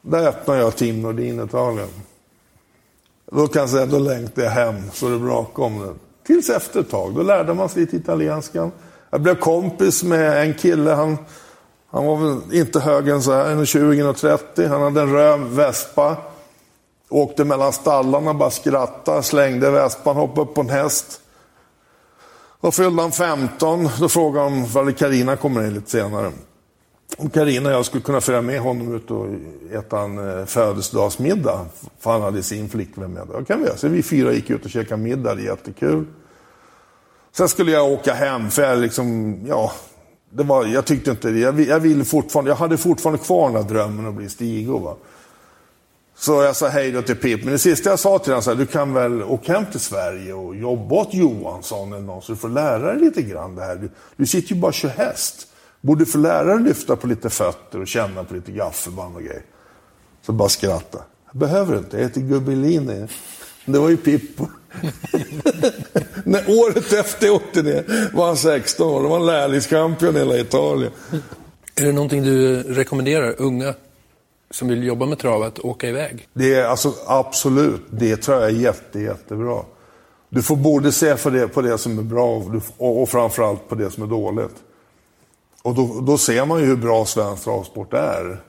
[0.01, 1.89] Där öppnade jag Team Nordin Italien.
[3.31, 5.93] Då kan jag säga, då längtade jag hem så det brakade om det.
[6.27, 8.71] Tills efter ett tag, då lärde man sig lite italienska.
[9.09, 11.17] Jag blev kompis med en kille, han,
[11.95, 14.67] han var väl inte högre än så här, 1,20-1,30.
[14.67, 16.17] Han hade en röd vespa.
[17.09, 21.21] Åkte mellan stallarna, bara skrattade, slängde vespan, hoppade upp på en häst.
[22.61, 26.31] Då fyllde han 15, då frågade han varför Karina kommer in lite senare.
[27.17, 29.27] Om Karina och jag skulle kunna följa med honom ut och
[29.71, 31.65] äta en eh, födelsedagsmiddag.
[31.99, 33.27] För han hade sin flickvän med.
[33.27, 33.77] Det kan vi göra.
[33.77, 36.05] Så vi fyra gick ut och käkade middag, det är jättekul.
[37.31, 39.71] Sen skulle jag åka hem, för jag liksom, ja,
[40.35, 41.39] det var, jag tyckte inte det.
[41.39, 44.95] Jag, jag ville fortfarande, jag hade fortfarande kvar den här drömmen att bli Stig va.
[46.17, 47.43] Så jag sa hej då till Pip.
[47.43, 50.33] Men det sista jag sa till honom var du kan väl åka hem till Sverige
[50.33, 53.75] och jobba åt Johansson eller någon så du får lära dig lite grann det här.
[53.75, 55.47] Du, du sitter ju bara och kör häst.
[55.81, 59.43] Borde få lära dig lyfta på lite fötter och känna på lite gaffelband och grejer.
[60.25, 60.99] Så bara skratta.
[61.31, 63.07] Jag behöver inte, jag heter Gubbelin.
[63.65, 64.47] Det var ju Pippo.
[66.23, 69.01] När året efter jag åkte ner var han 16 år.
[69.01, 70.91] Då var han lärlingskampion i hela Italien.
[71.75, 73.73] Är det någonting du rekommenderar unga
[74.51, 76.27] som vill jobba med trav att åka iväg?
[76.33, 79.61] Det är alltså absolut, det tror jag är jätte, jättebra.
[80.29, 82.43] Du får både se för det, på det som är bra
[82.77, 84.55] och, och framförallt på det som är dåligt.
[85.61, 88.41] Och då, då ser man ju hur bra svensk travsport är.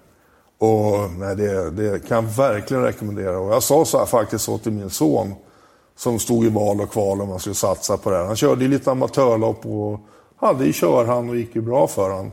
[0.58, 3.38] Och nej, det, det kan jag verkligen rekommendera.
[3.38, 5.34] Och jag sa så här, faktiskt så till min son
[5.96, 8.24] som stod i val och kval om man skulle satsa på det här.
[8.24, 10.00] Han körde ju lite amatörlopp och
[10.36, 12.30] hade ju körhand och gick ju bra för honom.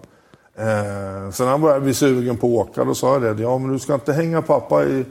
[0.55, 3.43] Eh, sen han började bli sugen på att åka, då sa jag det.
[3.43, 5.05] Ja, men du ska inte hänga pappa i,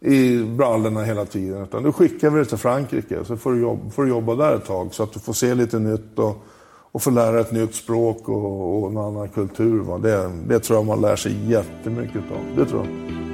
[0.00, 1.62] i brallorna hela tiden.
[1.62, 4.56] Utan nu skickar vi dig till Frankrike, så får du, jobba, får du jobba där
[4.56, 4.94] ett tag.
[4.94, 6.44] Så att du får se lite nytt och,
[6.92, 9.80] och få lära ett nytt språk och, och en annan kultur.
[9.80, 9.98] Va?
[9.98, 12.56] Det, det tror jag man lär sig jättemycket av.
[12.56, 13.25] Det tror jag.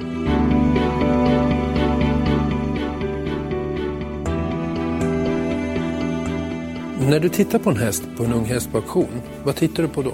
[7.09, 9.89] När du tittar på en häst på en ung häst på auktion, vad tittar du
[9.89, 10.13] på då?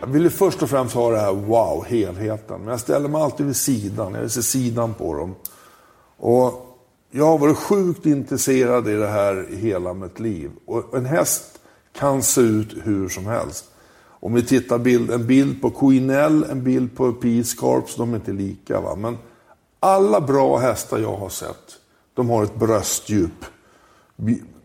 [0.00, 2.60] Jag vill ju först och främst ha det här wow, helheten.
[2.60, 4.14] Men jag ställer mig alltid vid sidan.
[4.14, 5.34] Jag vill se sidan på dem.
[6.16, 6.78] Och
[7.10, 10.50] jag har varit sjukt intresserad i det här hela mitt liv.
[10.66, 11.60] Och en häst
[11.92, 13.64] kan se ut hur som helst.
[14.06, 18.16] Om vi tittar bild, en bild på Queenell, en bild på Peace Corps, de är
[18.16, 18.80] inte lika.
[18.80, 18.96] Va?
[18.96, 19.18] Men
[19.80, 21.78] alla bra hästar jag har sett,
[22.14, 23.44] de har ett bröstdjup.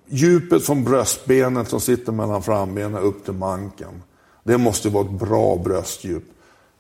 [0.07, 4.03] Djupet från bröstbenet som sitter mellan frambenen upp till manken.
[4.43, 6.23] Det måste vara ett bra bröstdjup.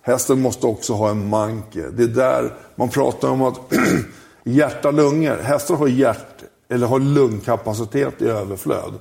[0.01, 1.89] Hästen måste också ha en manke.
[1.89, 3.59] Det är där man pratar om att
[4.43, 5.37] hjärta, lungor.
[5.37, 8.93] Hästar har hjärt eller har lungkapacitet i överflöd.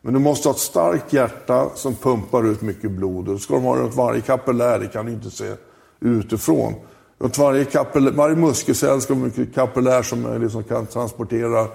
[0.00, 3.28] Men du måste ha ett starkt hjärta som pumpar ut mycket blod.
[3.28, 5.54] Och ska de ha runt varje kapillär, det kan du inte se
[6.00, 6.74] utifrån.
[7.18, 11.66] Runt varje, kapillär, varje muskelcell ska ha mycket kapillär som möjligt som kan transportera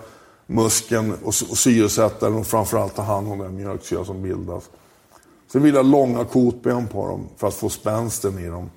[0.52, 4.70] muskeln och, och syresätta den och framförallt ta hand om den mjölksyra som bildas.
[5.52, 8.70] Sen vill jag ha långa kotben på dem för att få spänsten i dem.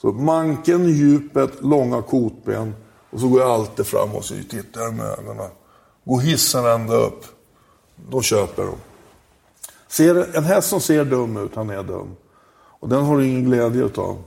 [0.00, 2.74] Så manken, djupet, långa kotben
[3.10, 5.50] och så går jag alltid fram och så tittar jag med ögonen.
[6.04, 7.24] Går hissen ända upp,
[8.10, 8.74] då köper de.
[9.88, 12.16] Ser, en häst som ser dum ut, han är dum.
[12.80, 14.22] Och den har du ingen glädje utav.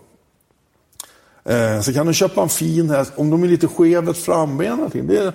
[1.43, 4.89] Eh, så kan du köpa en fin häst, om de är lite skevet framben.
[4.93, 5.33] Det är,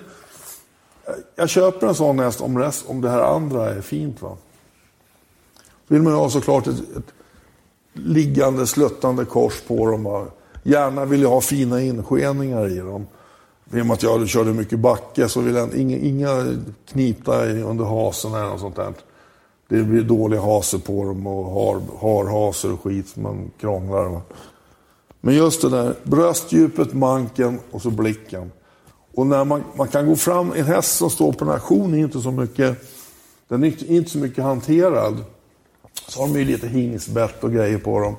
[1.36, 4.22] jag köper en sån häst om, rest, om det här andra är fint.
[4.22, 4.36] Va?
[5.88, 7.14] vill man ju ha såklart ett, ett
[7.92, 10.04] liggande, sluttande kors på dem.
[10.04, 10.26] Va?
[10.62, 13.06] Gärna vill jag ha fina inskeningar i dem.
[13.72, 16.46] I och med att jag körde mycket backe så vill jag inga, inga
[16.88, 18.92] knipta under hasen eller något sånt där.
[19.68, 24.04] Det blir dålig hase på dem och har, har haser och skit som man krånglar.
[24.04, 24.20] Va?
[25.20, 28.50] Men just det där bröstdjupet, manken och så blicken.
[29.16, 31.98] Och när man, man kan gå fram, en häst som står på en auktion är
[31.98, 32.78] inte så mycket,
[33.48, 35.24] den är inte så mycket hanterad.
[36.08, 38.16] Så har de ju lite hingsbett och grejer på dem.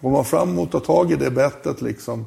[0.00, 2.26] Går man fram och tar tag i det bettet liksom.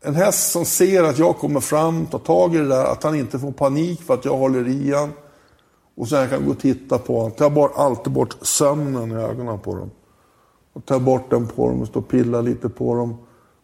[0.00, 3.14] En häst som ser att jag kommer fram, tar tag i det där, att han
[3.14, 5.12] inte får panik för att jag håller i han.
[5.94, 7.30] Och sen kan jag gå och titta på honom.
[7.30, 9.90] tar bort, alltid bort sömnen i ögonen på dem.
[10.72, 13.16] Och tar bort den på dem och står och pillar lite på dem.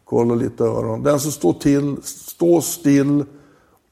[0.05, 1.03] kollar lite öron.
[1.03, 3.25] Den som står till, står still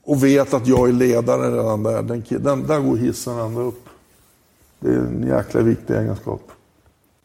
[0.05, 3.89] och vet att jag är ledare redan där, den, den, där går hissen ända upp.
[4.81, 6.51] Det är en jäkla viktig egenskap.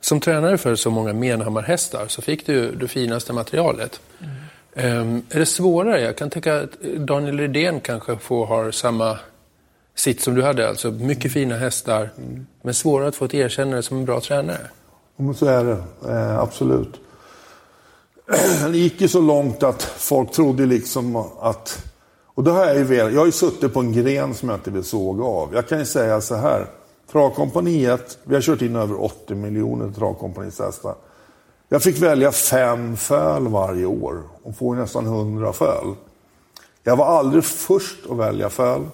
[0.02, 4.00] Som tränare för så många Menhammar-hästar så fick du det finaste materialet.
[4.74, 6.02] Ehm, är det svårare?
[6.02, 9.20] Jag kan tänka att Daniel Redén kanske får ha samma
[9.96, 12.10] sitt som du hade, alltså mycket fina hästar,
[12.62, 14.68] men svårare att få ett erkännande som en bra tränare.
[15.16, 17.00] Men så är det, eh, absolut.
[18.72, 21.87] Det gick ju så långt att folk trodde liksom att...
[22.38, 24.58] Och då har jag ju velat, jag har ju suttit på en gren som jag
[24.58, 25.54] inte vill såga av.
[25.54, 26.68] Jag kan ju säga så här.
[27.12, 30.96] Travkompaniet, vi har kört in över 80 miljoner travkompaniets hästar.
[31.70, 35.96] Jag fick välja fem föl varje år och får nästan 100 föl.
[36.84, 38.86] Jag var aldrig först att välja föl.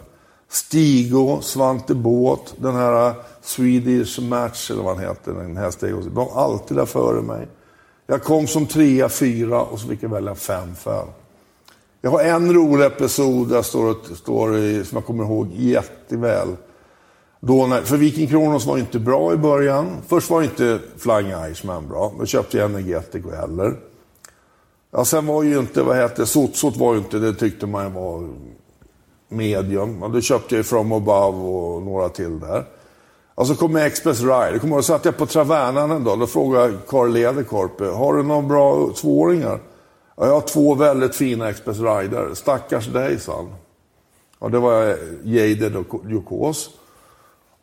[0.49, 6.01] Stigo, Svante Båt, den här äh, Swedish Match eller vad han heter, den hästen.
[6.03, 7.47] De var alltid där före mig.
[8.07, 11.07] Jag kom som trea, fyra och så fick jag välja fem föl.
[12.05, 16.47] Jag har en rolig episod där står, står som jag kommer ihåg jätteväl.
[17.39, 19.87] Då när, för Viking Kronos var inte bra i början.
[20.07, 22.13] Först var inte Flying Irishman bra.
[22.19, 23.75] Då köpte jag Energetico heller.
[24.91, 28.29] Ja, sen var ju inte, vad heter Sotsot var ju inte, det tyckte man var
[29.29, 29.99] medium.
[29.99, 32.65] Men då köpte jag From Above och några till där.
[33.35, 34.59] Och så kom Express Ride.
[34.59, 36.19] Kommer ihåg, satt jag på Travernan en dag.
[36.19, 39.59] Då frågade jag Karl Lederkorpe, har du några bra tvååringar?
[40.15, 42.33] Ja, jag har två väldigt fina Express Rider.
[42.33, 43.53] Stackars dig, sa han.
[44.39, 46.69] Ja, det var Jaded och Jokos.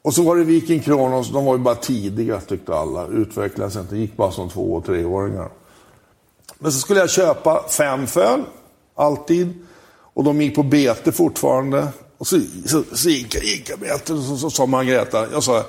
[0.02, 3.06] Och så var det Viking Kronos, de var ju bara tidiga tyckte alla.
[3.06, 5.48] Utvecklades inte, gick bara som två och treåringar.
[6.58, 8.42] Men så skulle jag köpa fem föl,
[8.94, 9.54] alltid.
[10.14, 11.88] Och de gick på bete fortfarande.
[12.18, 15.42] Och så, så, så gick jag, gick jag bete och så, så sa Margareta, jag
[15.42, 15.64] sa,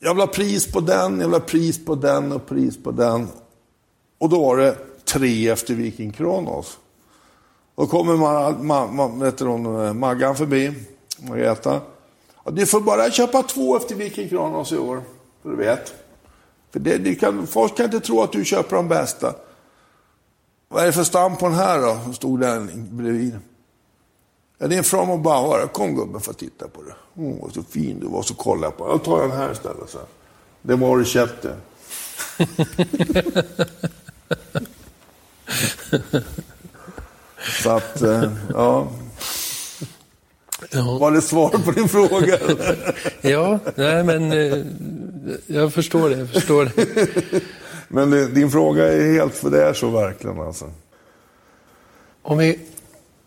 [0.00, 2.90] jag vill ha pris på den, jag vill ha pris på den och pris på
[2.90, 3.28] den.
[4.18, 6.78] Och då var det tre efter Viking Kronos.
[7.76, 10.72] Då kommer ma, ma, ma, hon, eh, Maggan förbi,
[11.18, 11.80] Margareta.
[12.44, 15.02] Du får bara köpa två efter Viking Kronos i år,
[15.42, 15.94] för du vet.
[16.70, 19.34] För det, det kan, folk kan inte tro att du köper de bästa.
[20.68, 23.38] Vad är det för stam på den här då, som stod där bredvid?
[24.58, 25.66] Ja, det är en From Bauer.
[25.66, 26.94] Kom gubben för att titta på det.
[27.14, 28.92] Åh, oh, så fin du var, så kollade jag på den.
[28.92, 29.90] Jag tar den här istället.
[29.90, 29.98] Så.
[30.62, 31.56] Det var du köpte.
[37.62, 38.88] så att, eh, ja.
[40.70, 40.98] Ja.
[40.98, 42.38] Var det svar på din fråga?
[43.20, 44.64] ja, nej men eh,
[45.46, 46.18] jag förstår det.
[46.18, 47.42] Jag förstår det.
[47.88, 50.70] men din fråga är helt, för det är så verkligen alltså.
[52.22, 52.58] Om vi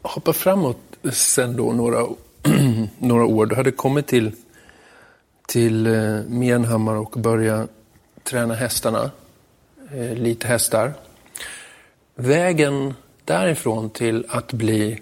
[0.02, 0.78] hoppar framåt
[1.12, 2.08] sen då några,
[2.98, 3.46] några år.
[3.46, 4.32] Du hade kommit till,
[5.48, 7.70] till eh, Menhammar och börjat
[8.24, 9.12] träna hästarna.
[9.94, 10.94] Eh, lite hästar.
[12.16, 12.94] Vägen
[13.26, 15.02] därifrån till att bli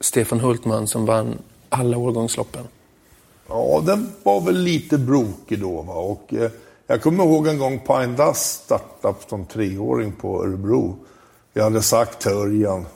[0.00, 2.64] Stefan Hultman som vann alla årgångsloppen?
[3.48, 5.82] Ja, den var väl lite brokig då.
[5.82, 5.94] Va?
[5.94, 6.50] Och, eh,
[6.86, 10.96] jag kommer ihåg en gång Pine Dust startade som treåring på Örebro.
[11.52, 12.86] Jag hade sagt till Örjan,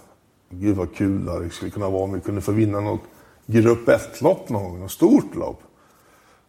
[0.50, 3.02] gud vad kul det skulle kunna vara om vi kunde få vinna något
[3.46, 5.62] grupp 1-lopp någon gång, något stort lopp.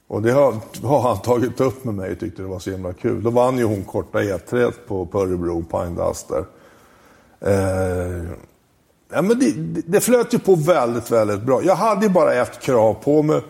[0.07, 2.93] Och det har, har, han tagit upp med mig och tyckte det var så himla
[2.93, 3.23] kul.
[3.23, 6.45] Då vann ju hon korta E3 på, på Örebro, Pine Duster.
[7.39, 8.21] där.
[8.21, 8.23] Eh,
[9.09, 9.51] Ja, men det,
[9.85, 11.63] det flöt ju på väldigt, väldigt bra.
[11.63, 13.41] Jag hade ju bara ett krav på mig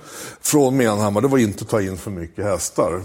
[0.41, 1.21] från Menhammar.
[1.21, 3.01] Det var inte att ta in för mycket hästar.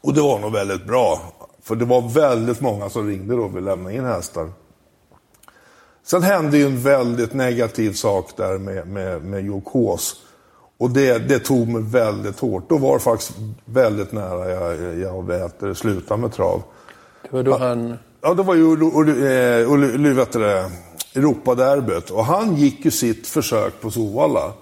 [0.00, 1.20] Och det var nog väldigt bra.
[1.62, 4.52] För det var väldigt många som ringde då och ville lämna in hästar.
[6.04, 10.16] Sen hände ju en väldigt negativ sak där med, med, med Jokos.
[10.82, 12.68] Och det, det tog mig väldigt hårt.
[12.68, 13.32] Då var det faktiskt
[13.64, 16.62] väldigt nära jag, jag vet, slutade med trav.
[17.22, 17.98] Det var då han...
[18.20, 20.26] Ja, det var ju Ulli,
[21.14, 22.10] Europaderbyt.
[22.10, 24.52] Och han gick ju sitt försök på Sovalla.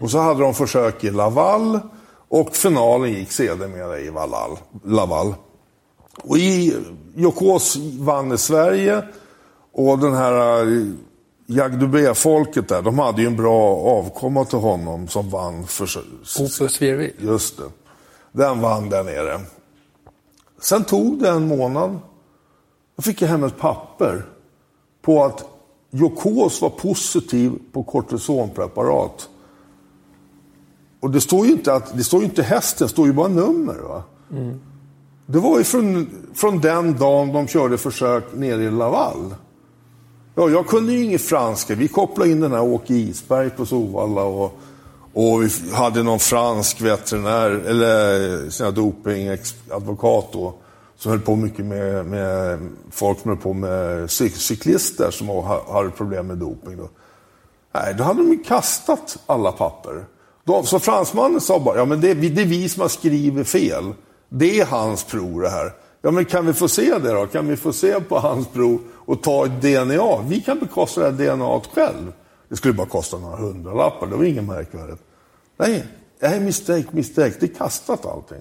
[0.00, 1.80] Och så hade de försök i Laval.
[2.28, 5.34] Och finalen gick sedermera i Valal, Laval.
[6.22, 6.76] Och i
[7.14, 9.02] Jokos vann i Sverige.
[9.72, 10.86] Och den här eh,
[11.50, 15.66] Jagdubé-folket där, de hade ju en bra avkomma till honom som vann.
[15.66, 15.88] För,
[16.40, 17.14] Opus Virvi.
[17.18, 17.64] Just det.
[18.32, 19.40] Den vann där nere.
[20.60, 21.98] Sen tog det en månad.
[22.96, 24.26] Då fick jag hem ett papper
[25.02, 25.44] på att
[25.90, 29.28] Jokos var positiv på kortisonpreparat.
[31.00, 33.28] Och det står ju inte, att, det står ju inte hästen, det står ju bara
[33.28, 33.74] nummer.
[33.74, 34.02] Va?
[34.30, 34.60] Mm.
[35.26, 39.34] Det var ju från, från den dagen de körde försök nere i Laval.
[40.38, 41.74] Ja, jag kunde ju inget franska.
[41.74, 44.58] Vi kopplade in den här Åke Isberg på Sovalla och,
[45.12, 50.54] och vi hade någon fransk veterinär, eller dopingadvokat då
[50.96, 52.58] som höll på mycket med, med
[52.90, 55.28] folk som höll på med cyklister som
[55.72, 56.76] hade problem med doping.
[56.76, 56.88] Då.
[57.74, 60.04] Nej, då hade de ju kastat alla papper.
[60.44, 63.92] De, så fransmannen sa bara, ja men det, det är vi som har skrivit fel.
[64.28, 65.72] Det är hans prov det här.
[66.02, 67.26] Ja, men kan vi få se det då?
[67.26, 70.22] Kan vi få se på hans prov och ta ett DNA?
[70.28, 72.12] Vi kan bekosta det här DNA själv.
[72.48, 75.02] Det skulle bara kosta några hundralappar, det var inget märkvärdigt.
[75.56, 75.86] Nej,
[76.20, 77.36] nej, mistake, mistake.
[77.40, 78.40] Det är kastat allting.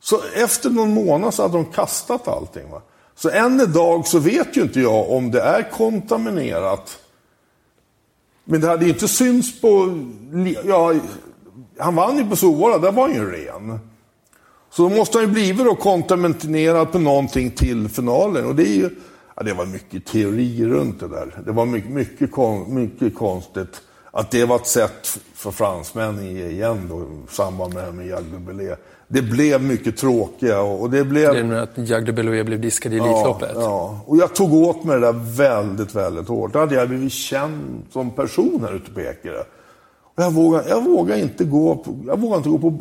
[0.00, 2.70] Så efter någon månad så hade de kastat allting.
[2.70, 2.82] Va?
[3.14, 6.98] Så än idag så vet ju inte jag om det är kontaminerat.
[8.44, 9.98] Men det hade ju inte synts på...
[10.64, 10.94] Ja,
[11.78, 13.80] han vann ju på Sovara, där var han ju ren.
[14.70, 18.46] Så då måste han ju blivit då kontaminerad på någonting till finalen.
[18.46, 18.90] Och det är ju...
[19.36, 21.42] Ja, det var mycket teori runt det där.
[21.44, 22.30] Det var mycket, mycket,
[22.68, 28.06] mycket konstigt att det var ett sätt för fransmän igen då, i samband med, med
[28.06, 28.74] Jacques Belé.
[29.08, 31.34] Det blev mycket tråkiga och det blev...
[31.34, 33.50] Det med att Jacques de Belloé blev diskad i Elitloppet?
[33.54, 36.52] Ja, ja, och jag tog åt mig det där väldigt, väldigt hårt.
[36.52, 39.42] Då hade jag blivit känd som person här ute på Ekerö.
[40.20, 42.72] Jag vågar, jag vågar inte gå, på, jag vågar inte gå på,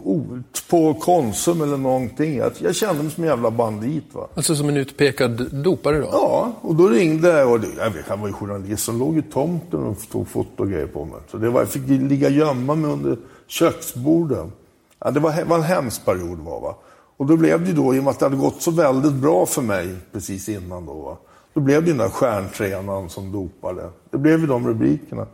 [0.70, 2.38] på Konsum eller någonting.
[2.38, 4.04] Jag, jag kände mig som en jävla bandit.
[4.14, 4.28] Va?
[4.36, 6.10] Alltså som en utpekad dopare då?
[6.12, 7.52] Ja, och då ringde jag.
[7.52, 10.64] Och det, jag vet, han var ju journalist som låg i tomten och tog foto
[10.64, 11.20] och grejer på mig.
[11.32, 13.18] Så det var, jag fick ligga gömma mig under
[13.48, 14.52] köksborden.
[15.00, 16.40] Ja, det var, var en hemsk period.
[16.40, 16.76] Var, va?
[17.18, 19.46] Och då blev det då, i och med att det hade gått så väldigt bra
[19.46, 20.94] för mig precis innan då.
[20.94, 21.18] Va?
[21.54, 23.90] Då blev det den där stjärntränaren som dopade.
[24.12, 25.28] Det blev ju de rubrikerna.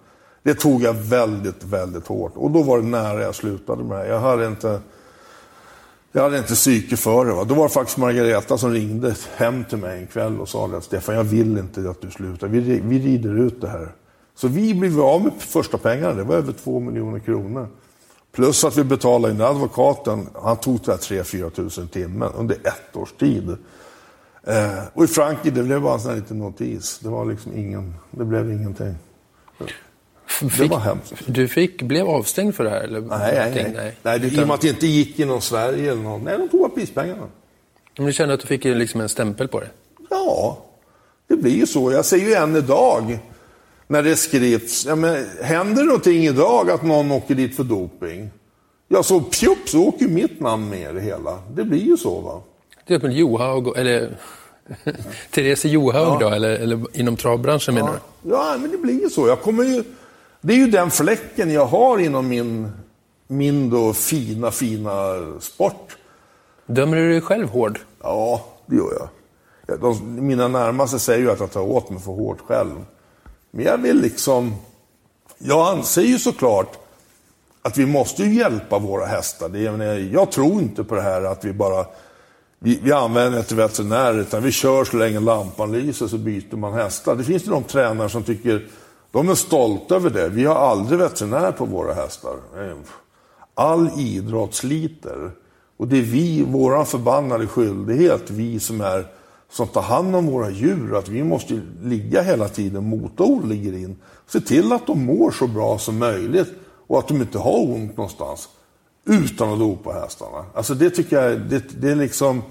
[0.43, 2.31] Det tog jag väldigt, väldigt hårt.
[2.35, 4.79] Och då var det nära jag slutade med det Jag hade inte,
[6.11, 7.33] jag hade inte psyke för det.
[7.33, 7.43] Va?
[7.43, 10.83] Då var det faktiskt Margareta som ringde hem till mig en kväll och sa att
[10.83, 12.47] Stefan, jag vill inte att du slutar.
[12.47, 13.91] Vi, vi rider ut det här.
[14.35, 16.13] Så vi blev av med första pengarna.
[16.13, 17.67] Det var över två miljoner kronor.
[18.31, 20.29] Plus att vi betalade in advokaten.
[20.43, 23.57] Han tog det 3-4 tusen timmen under ett års tid.
[24.43, 26.99] Eh, och i Frankrike, det blev bara en sån här liten notis.
[26.99, 28.95] Det var liksom ingen, det blev ingenting.
[30.49, 31.13] Fick, det var hemskt.
[31.25, 32.81] Du fick, blev avstängd för det här?
[32.81, 33.73] Eller nej, nej, nej.
[33.75, 33.97] nej.
[34.01, 36.23] nej det, I och med att det inte gick inom Sverige eller något.
[36.23, 37.27] Nej, de tog av prispengarna.
[37.97, 39.69] Men du kände att du fick liksom en stämpel på det?
[40.09, 40.65] Ja,
[41.27, 41.91] det blir ju så.
[41.91, 43.19] Jag säger ju än idag
[43.87, 44.85] när det skrivs.
[44.85, 48.29] Ja, men, händer någonting idag att någon åker dit för doping?
[48.87, 51.39] Ja, så pjupp så åker mitt namn med i det hela.
[51.55, 52.41] Det blir ju så va.
[52.87, 54.17] Till exempel Johaug, eller
[55.31, 56.29] Therese Johaug ja.
[56.29, 57.83] då, eller, eller inom travbranschen ja.
[57.83, 58.29] menar du?
[58.29, 59.27] Ja, men det blir ju så.
[59.27, 59.83] Jag kommer ju...
[60.45, 62.71] Det är ju den fläcken jag har inom min,
[63.27, 64.91] min då fina, fina
[65.39, 65.97] sport.
[66.65, 67.79] Dömer du dig själv hård?
[68.01, 69.09] Ja, det gör
[69.67, 69.79] jag.
[69.79, 72.85] De, mina närmaste säger ju att jag tar åt mig för hårt själv.
[73.51, 74.55] Men jag vill liksom...
[75.37, 76.77] Jag anser ju såklart
[77.61, 79.49] att vi måste ju hjälpa våra hästar.
[79.49, 81.85] Det, jag, jag tror inte på det här att vi bara...
[82.59, 86.73] Vi, vi använder inte veterinärer, utan vi kör så länge lampan lyser så byter man
[86.73, 87.15] hästar.
[87.15, 88.67] Det finns ju de tränare som tycker
[89.13, 90.29] de är stolta över det.
[90.29, 92.35] Vi har aldrig veterinär på våra hästar.
[92.57, 92.77] Eh,
[93.55, 95.31] All idrott sliter.
[95.77, 99.07] Och det är vi, våran förbannade skyldighet, vi som är
[99.53, 103.95] som tar hand om våra djur, att vi måste ligga hela tiden, motorn ligger in.
[104.27, 106.47] Se till att de mår så bra som möjligt
[106.87, 108.49] och att de inte har ont någonstans.
[109.05, 110.45] Utan att dopa hästarna.
[110.53, 112.41] Alltså det tycker jag, det, det är liksom...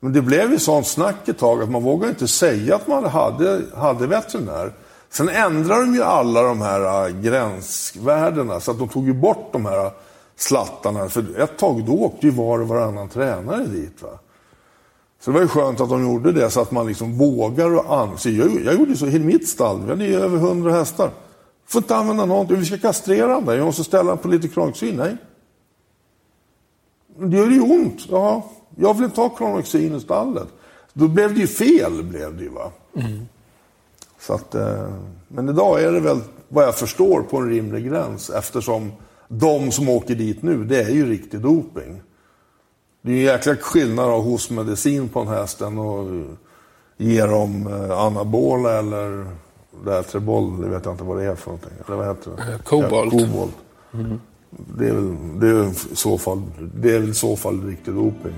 [0.00, 3.04] Men det blev ju sånt snack ett tag att man vågade inte säga att man
[3.04, 4.72] hade, hade veterinär.
[5.10, 9.48] Sen ändrade de ju alla de här äh, gränsvärdena så att de tog ju bort
[9.52, 9.92] de här äh,
[10.36, 11.08] slattarna.
[11.08, 14.02] För ett tag då åkte ju var och varannan tränare dit.
[14.02, 14.18] Va?
[15.20, 17.98] Så det var ju skönt att de gjorde det så att man liksom vågar och
[17.98, 18.30] anser.
[18.30, 21.10] Jag, jag gjorde så i mitt stall, vi hade ju över hundra hästar.
[21.66, 23.56] Får inte använda någonting, vi ska kastrera den där.
[23.56, 24.96] Jag måste ställa på lite kronoxin.
[24.96, 25.16] Nej.
[27.16, 28.06] Det gör ju ont.
[28.10, 30.48] Ja, jag vill inte ha kronoxin i stallet.
[30.92, 32.70] Då blev det ju fel, blev det ju va.
[32.96, 33.28] Mm.
[34.20, 34.88] Så att, eh,
[35.28, 38.92] men idag är det väl, vad jag förstår, på en rimlig gräns eftersom
[39.28, 42.02] de som åker dit nu, det är ju riktig doping.
[43.02, 46.06] Det är ju en jäkla skillnad att ha hostmedicin på en häst än att
[46.96, 49.26] ge dem eh, anabola eller
[49.84, 51.72] Lätreboll, det vet jag inte vad det är för någonting.
[51.86, 52.64] Eller vad heter det?
[52.64, 53.12] Kobolt.
[53.12, 53.56] Ja, kobolt.
[53.94, 54.20] Mm.
[54.50, 56.42] Det är väl det är i så fall,
[56.74, 58.34] det är i så fall riktig doping.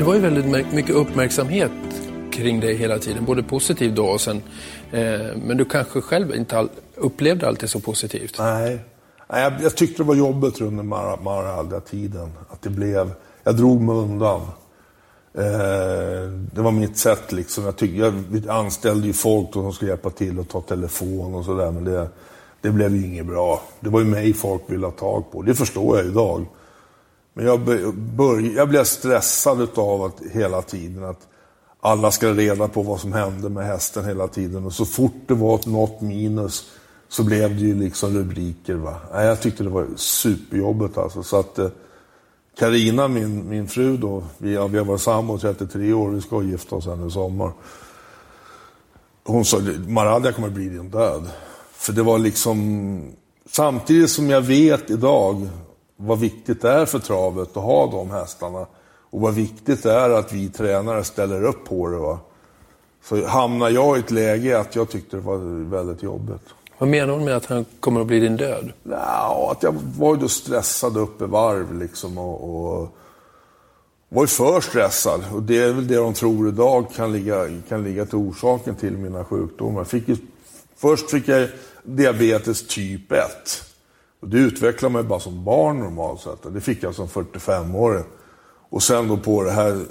[0.00, 1.70] Det var ju väldigt mycket uppmärksamhet
[2.32, 4.42] kring dig hela tiden, både positivt då och sen.
[4.92, 8.36] Eh, men du kanske själv inte all, upplevde allt det så positivt?
[8.38, 8.80] Nej,
[9.30, 10.82] Nej jag, jag tyckte det var jobbigt under
[11.22, 12.30] Maralda-tiden.
[12.48, 13.10] Att det blev,
[13.44, 14.40] jag drog mig undan.
[15.34, 17.64] Eh, det var mitt sätt liksom.
[17.64, 18.14] Jag, tyck, jag
[18.48, 21.70] anställde ju folk som skulle hjälpa till och ta telefon och sådär.
[21.70, 22.08] Men det,
[22.60, 23.62] det blev ju inget bra.
[23.80, 25.42] Det var ju mig folk ville ha tag på.
[25.42, 26.46] Det förstår jag idag.
[27.34, 27.60] Men jag,
[27.94, 31.26] börj, jag blev stressad av att hela tiden att
[31.80, 34.66] alla ska reda på vad som hände med hästen hela tiden.
[34.66, 36.70] Och så fort det var något minus
[37.08, 38.74] så blev det ju liksom rubriker.
[38.74, 38.96] Va?
[39.12, 41.22] Nej, jag tyckte det var superjobbigt alltså.
[41.22, 41.68] Så att eh,
[42.58, 46.42] Karina, min, min fru då, vi, ja, vi har varit sambo 33 år, vi ska
[46.42, 47.52] gifta oss här i sommar.
[49.24, 51.30] Hon sa, Maradja kommer bli din död.
[51.72, 53.12] För det var liksom,
[53.50, 55.48] samtidigt som jag vet idag
[56.00, 58.66] vad viktigt det är för travet att ha de hästarna
[59.10, 61.96] och vad viktigt det är att vi tränare ställer upp på det.
[61.96, 62.18] Va?
[63.04, 65.36] Så hamnar jag i ett läge att jag tyckte det var
[65.70, 66.42] väldigt jobbigt.
[66.78, 68.72] Vad menar hon med att han kommer att bli din död?
[68.82, 72.88] Ja, att jag var ju då stressad upp i varv liksom och, och
[74.08, 75.24] var ju för stressad.
[75.34, 78.96] Och det är väl det de tror idag kan ligga, kan ligga till orsaken till
[78.96, 79.84] mina sjukdomar.
[79.84, 80.16] Fick ju,
[80.76, 81.48] först fick jag
[81.82, 83.20] diabetes typ 1.
[84.20, 86.54] Och det utvecklade mig bara som barn normalt sett.
[86.54, 88.04] Det fick jag som 45-åring.
[88.70, 89.84] Och sen då på det här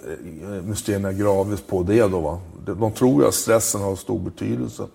[1.02, 2.20] eh, gravis på det då.
[2.20, 2.40] Va?
[2.66, 4.88] De tror ju att stressen har stor betydelse.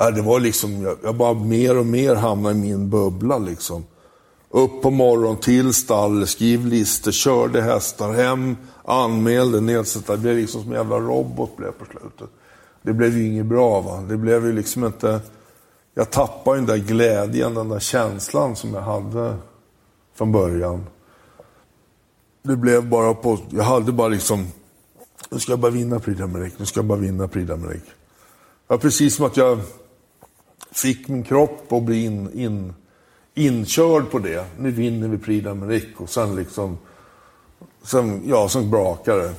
[0.00, 3.84] Äh, det var liksom, jag, jag bara mer och mer hamnade i min bubbla liksom.
[4.50, 10.12] Upp på morgonen till stall, skriv listor, körde hästar hem, anmälde, nedsatta.
[10.12, 12.28] Det blev liksom som en jävla robot blev på slutet.
[12.82, 14.00] Det blev ju inget bra va.
[14.08, 15.20] Det blev ju liksom inte...
[15.94, 19.36] Jag tappade den där glädjen, den där känslan som jag hade
[20.14, 20.86] från början.
[22.42, 23.38] Det blev bara på...
[23.50, 24.46] Jag hade bara liksom...
[25.30, 27.90] Nu ska jag bara vinna Prix d'Amérique, nu ska jag bara vinna Prix d'Amérique.
[28.68, 29.60] Ja, precis som att jag
[30.72, 32.74] fick min kropp att bli in, in,
[33.34, 34.46] inkörd på det.
[34.58, 36.78] Nu vinner vi Prix d'Amérique och sen liksom,
[37.82, 39.34] sen, ja, sen brakar det.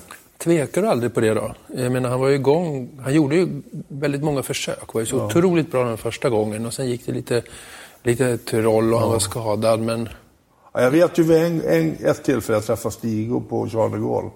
[0.46, 1.54] Tvekar du aldrig på det då?
[1.68, 5.16] Jag menar, han var ju igång, han gjorde ju väldigt många försök, var ju så
[5.16, 5.26] ja.
[5.26, 7.43] otroligt bra den första gången och sen gick det lite,
[8.04, 9.02] lite troll och ja.
[9.02, 10.10] han var skadad, men...
[10.74, 14.02] Ja, jag vet ju vid en, en, ett tillfälle jag träffade Stigo på Charles de
[14.02, 14.30] Gaulle.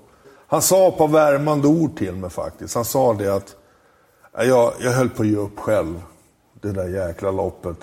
[0.47, 2.75] Han sa ett par värmande ord till mig faktiskt.
[2.75, 3.55] Han sa det att
[4.33, 6.01] jag, jag höll på att ge upp själv
[6.61, 7.77] det där jäkla loppet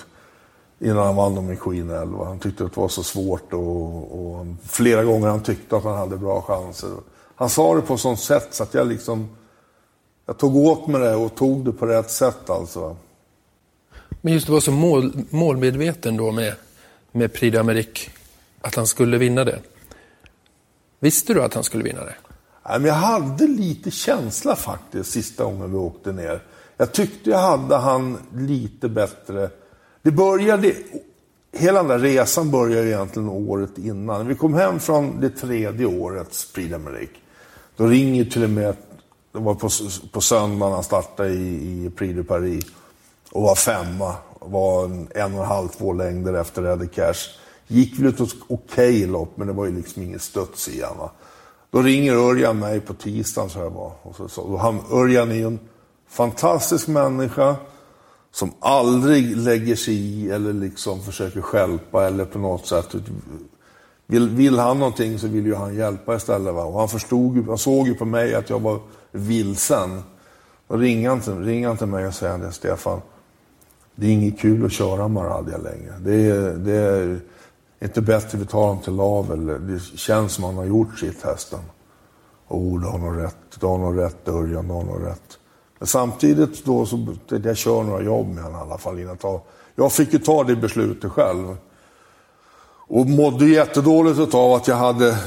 [0.78, 2.24] innan han vann med Queen 11.
[2.24, 5.96] Han tyckte att det var så svårt och, och flera gånger han tyckte att han
[5.96, 6.90] hade bra chanser.
[7.36, 9.28] Han sa det på ett sånt sätt så att jag liksom
[10.26, 12.96] jag tog åt mig det och tog det på rätt sätt alltså.
[14.20, 16.54] Men just att vara så mål, målmedveten då med,
[17.12, 18.08] med Prix d'Amérique,
[18.60, 19.58] att han skulle vinna det.
[20.98, 22.14] Visste du att han skulle vinna det?
[22.68, 26.42] Nej, men jag hade lite känsla faktiskt sista gången vi åkte ner.
[26.76, 29.50] Jag tyckte jag hade han lite bättre.
[30.02, 30.72] Det började,
[31.52, 34.26] hela den där resan började egentligen året innan.
[34.26, 37.16] Vi kom hem från det tredje årets Prix d'Amérique,
[37.76, 38.76] då ringer till och med,
[39.32, 39.68] det var på,
[40.12, 42.64] på söndagen han startade i, i Prix de Paris
[43.32, 44.14] och var femma.
[44.40, 47.14] Var en, en och en halv, två längder efter Eddie Cash.
[47.66, 51.08] Gick väl ett okej okay lopp, men det var ju liksom ingen studs i han.
[51.70, 53.92] Då ringer Örjan mig på tisdagen, så jag var.
[54.02, 55.58] Och så, så, han, Örjan är ju en
[56.08, 57.56] fantastisk människa
[58.32, 62.94] som aldrig lägger sig i eller liksom försöker skälpa eller på något sätt.
[64.06, 66.54] Vill, vill han någonting så vill ju han hjälpa istället.
[66.54, 66.64] Va?
[66.64, 68.80] Och han, förstod, han såg ju på mig att jag var
[69.10, 70.02] vilsen.
[70.68, 73.00] Då ringer han till, han till mig och säger det, Stefan,
[73.94, 75.94] det är inget kul att köra Maradja längre.
[75.98, 77.20] Det är, det är
[77.80, 79.60] inte bättre vi tar honom till lav.
[79.68, 81.60] det känns som han har gjort sitt hästen.
[82.48, 83.36] Oh, du har nog rätt.
[83.60, 85.38] Du har nog rätt Örjan, du har nog rätt.
[85.78, 89.00] Men samtidigt då så jag kör några jobb med honom i alla fall.
[89.00, 89.40] Innan jag,
[89.74, 91.56] jag fick ju ta det beslutet själv.
[92.88, 95.18] Och mådde jättedåligt av att jag hade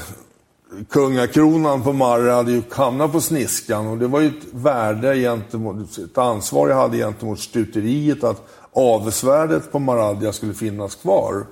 [0.88, 5.98] kungakronan på Marre hade ju hamnat på sniskan och det var ju ett värde gentemot,
[5.98, 8.42] ett ansvar jag hade gentemot stuteriet att
[8.72, 11.46] avsvärdet på Maradja skulle finnas kvar.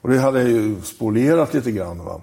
[0.00, 2.04] Och det hade jag ju spolierat lite grann.
[2.04, 2.20] Va?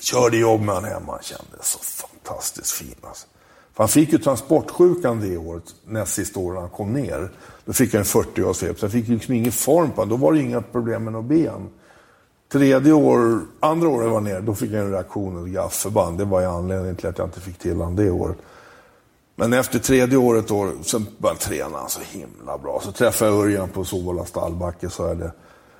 [0.00, 3.26] Körde jobb med honom hemma, han kände så fantastiskt fin alltså.
[3.74, 7.30] För han fick ju transportsjukan det året, näst sista året han kom ner.
[7.64, 10.08] Då fick han en 40-årssvep, så jag fick liksom ingen form på honom.
[10.08, 11.68] Då var det inga problem med några ben.
[12.52, 16.18] Tredje år, andra året jag var nere, då fick jag en reaktion och gafförband.
[16.18, 18.36] Det var ju anledningen till att jag inte fick till honom det året.
[19.36, 22.80] Men efter tredje året då, så började jag träna så himla bra.
[22.84, 25.32] Så träffade jag Örjan på Sovola stallbacke så är det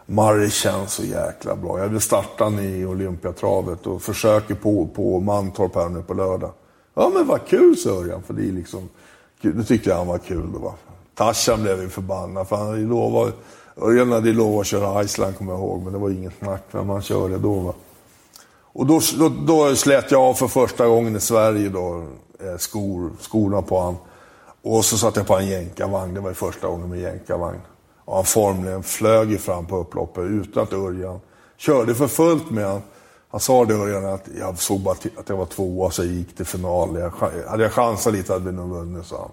[0.07, 1.79] Marre känns så jäkla bra.
[1.79, 6.51] Jag vill starta i Olympiatravet och försöker på, på Mantorp här nu på lördag.
[6.95, 8.89] Ja men vad kul sa Örjan, för det är liksom,
[9.41, 10.53] det tyckte jag han var kul.
[10.53, 10.75] Då,
[11.15, 13.35] Tarzan blev ju förbannad, för han hade lovat,
[13.77, 16.87] Örjan hade lovat att köra Island, kommer jag ihåg, men det var inget snack vem
[16.87, 17.55] man körde då.
[17.55, 17.75] Va?
[18.73, 22.05] Och då, då, då slet jag av för första gången i Sverige då,
[22.41, 23.97] eh, skor, skorna på han.
[24.63, 27.61] Och så satte jag på en jänkarvagn, det var ju första gången med jänkarvagn.
[28.05, 31.21] Och han formligen flög ju fram på upploppet utan att Örjan
[31.57, 32.83] körde för fullt med honom.
[33.31, 36.37] Han sa det Örjan att jag såg bara att jag var tvåa så jag gick
[36.37, 36.99] till final.
[36.99, 37.13] Jag,
[37.49, 39.31] hade jag chansat lite hade vi nog vunnit, sa han.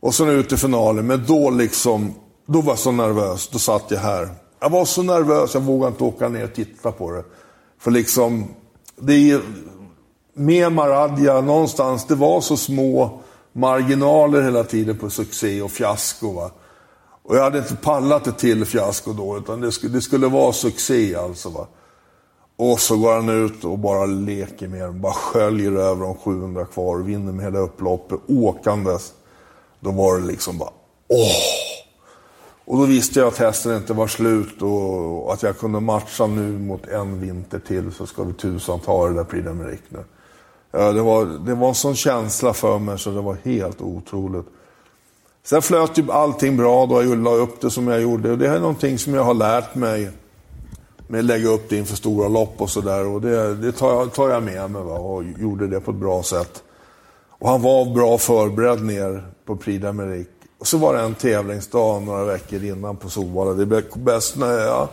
[0.00, 2.14] Och sen ut i finalen, men då liksom,
[2.48, 3.48] då var jag så nervös.
[3.48, 4.28] Då satt jag här.
[4.60, 7.24] Jag var så nervös, jag vågade inte åka ner och titta på det.
[7.80, 8.48] För liksom,
[8.96, 9.40] det är
[10.34, 13.20] med Maradja någonstans, det var så små
[13.52, 16.32] marginaler hela tiden på succé och fiasko.
[16.32, 16.50] Va?
[17.22, 20.52] Och jag hade inte pallat ett till fiasko då, utan det skulle, det skulle vara
[20.52, 21.48] succé alltså.
[21.48, 21.66] Va?
[22.56, 26.64] Och så går han ut och bara leker med dem, bara sköljer över de 700
[26.64, 29.12] kvar och vinner med hela upploppet åkandes.
[29.80, 30.70] Då var det liksom bara
[31.08, 31.77] åh!
[32.68, 36.58] Och då visste jag att hästen inte var slut och att jag kunde matcha nu
[36.58, 40.04] mot en vinter till så ska vi tusan ta det där Prix d'Amérique nu.
[40.72, 44.46] Ja, det, var, det var en sån känsla för mig så det var helt otroligt.
[45.44, 48.30] Sen flöt ju allting bra då jag la upp det som jag gjorde.
[48.30, 50.10] Och det är någonting som jag har lärt mig
[51.06, 53.06] med att lägga upp det inför stora lopp och sådär.
[53.06, 54.98] Och det, det tar, jag, tar jag med mig va?
[54.98, 56.62] och gjorde det på ett bra sätt.
[57.28, 60.37] Och han var bra förberedd ner på Prix d'Amérique.
[60.58, 63.52] Och så var det en tävlingsdag några veckor innan på Solvalla.
[63.52, 64.88] Det började snöa.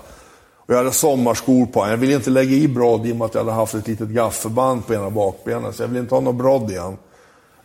[0.55, 1.87] Och jag hade sommarskor på.
[1.87, 4.09] Jag ville inte lägga i brodd i och med att jag hade haft ett litet
[4.09, 5.73] gaffelband på ena bakbenen.
[5.73, 6.97] Så jag ville inte ha något brodd igen.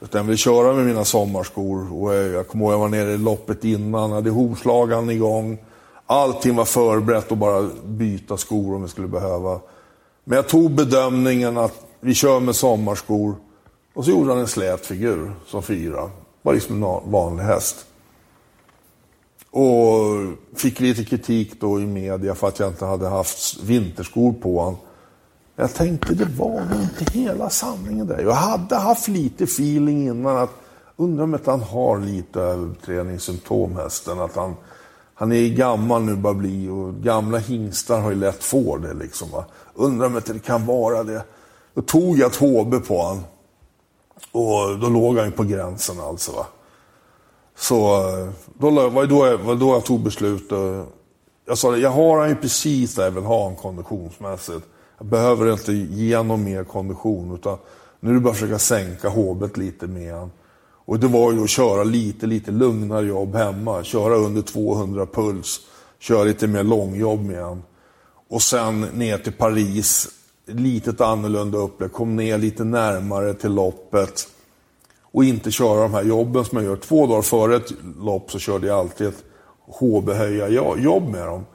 [0.01, 2.03] Utan jag ville köra med mina sommarskor.
[2.03, 4.13] Och jag kommer ihåg att jag var nere i loppet innan.
[4.13, 5.59] Hade hovslagan igång.
[6.07, 9.61] Allting var förberett och bara byta skor om vi skulle behöva.
[10.25, 13.35] Men jag tog bedömningen att vi kör med sommarskor.
[13.95, 16.11] Och så gjorde han en slät figur som fyra.
[16.43, 17.87] Var liksom en vanlig häst.
[19.51, 24.61] Och fick lite kritik då i media för att jag inte hade haft vinterskor på
[24.61, 24.81] honom.
[25.57, 28.23] Jag tänkte det var nog inte hela sanningen där.
[28.23, 30.51] Jag hade haft lite feeling innan att
[30.97, 34.21] undrar om inte han har lite överträningssymptom hästen.
[34.21, 34.55] Att han,
[35.15, 39.31] han är gammal nu bara bli och gamla hingstar har ju lätt får det liksom.
[39.31, 39.45] Va?
[39.75, 41.25] Undrar om inte det kan vara det.
[41.75, 43.25] Då tog jag ett HB på honom.
[44.33, 46.33] Och då låg han ju på gränsen alltså.
[46.33, 46.47] Va?
[47.61, 48.03] Så
[48.59, 50.51] då var det då jag, var då jag tog beslut.
[51.47, 54.67] Jag sa jag har han ju precis där jag vill ha honom konditionsmässigt.
[54.99, 57.59] Jag behöver inte ge honom mer kondition utan
[58.01, 60.29] nu är det bara att försöka sänka HB lite mer.
[60.85, 63.85] Och det var ju att köra lite, lite lugnare jobb hemma.
[63.85, 65.61] Köra under 200 puls.
[65.99, 67.63] Köra lite mer långjobb med honom.
[68.29, 70.09] Och sen ner till Paris.
[70.47, 71.93] Litet annorlunda upplägg.
[71.93, 74.29] Kom ner lite närmare till loppet.
[75.13, 76.77] Och inte köra de här jobben som jag gör.
[76.77, 79.25] Två dagar före ett lopp så körde jag alltid ett
[79.67, 81.47] HB-höja-jobb med dem.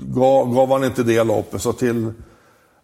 [0.00, 2.04] Gav, gav han inte det loppet, så till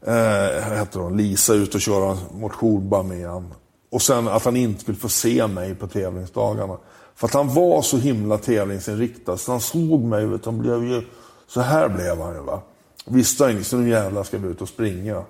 [0.07, 3.55] eh, heter hon, Lisa ut och köra motion bara med honom.
[3.91, 6.77] Och sen att han inte skulle få se mig på tävlingsdagarna.
[7.15, 11.03] För att han var så himla tävlingsinriktad, så han såg mig, vet, han blev ju,
[11.47, 12.41] så här blev han ju.
[12.41, 12.61] Va?
[13.07, 15.25] Visste han inte, så nu jävlar ska vi ut och springa.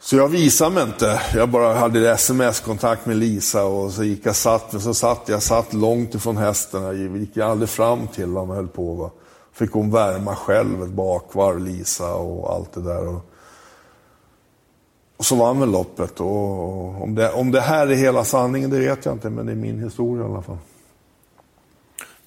[0.00, 1.20] Så jag visade mig inte.
[1.34, 5.42] Jag bara hade sms-kontakt med Lisa och så gick jag satt, men så satt jag
[5.42, 6.82] satt långt ifrån hästen.
[6.82, 8.94] Jag gick aldrig fram till dem och höll på.
[8.94, 9.10] Va?
[9.52, 13.08] Fick hon värma själv ett bakvarv, Lisa och allt det där.
[13.08, 13.30] Och,
[15.16, 16.20] och så vann väl loppet.
[16.20, 19.52] Och om, det, om det här är hela sanningen, det vet jag inte, men det
[19.52, 20.58] är min historia i alla fall.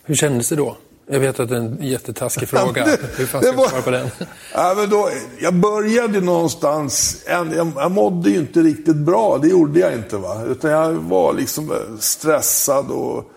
[0.03, 0.76] Hur kändes det då?
[1.10, 2.86] Jag vet att det är en jättetaskig fråga.
[2.86, 4.10] det, Hur fan ska du svara på den?
[4.53, 5.10] Ja, men då,
[5.41, 10.18] jag började någonstans, jag, jag mådde ju inte riktigt bra, det gjorde jag inte.
[10.18, 10.43] va.
[10.43, 13.32] Utan jag var liksom stressad och,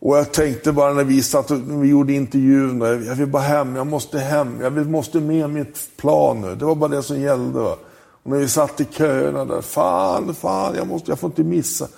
[0.00, 3.76] och jag tänkte bara när vi satt och vi gjorde intervjun, jag vill bara hem,
[3.76, 6.54] jag måste hem, jag måste med mitt plan nu.
[6.54, 7.58] Det var bara det som gällde.
[7.58, 7.76] Va.
[8.22, 11.88] Och när vi satt i köerna där, fan, fan, jag, måste, jag får inte missa.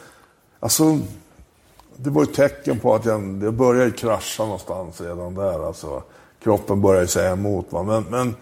[0.61, 0.99] Alltså,
[1.99, 5.67] det var ett tecken på att jag, jag började krascha någonstans redan där.
[5.67, 6.03] Alltså,
[6.43, 7.67] kroppen började säga emot.
[7.71, 7.83] Va?
[7.83, 8.35] Men, men,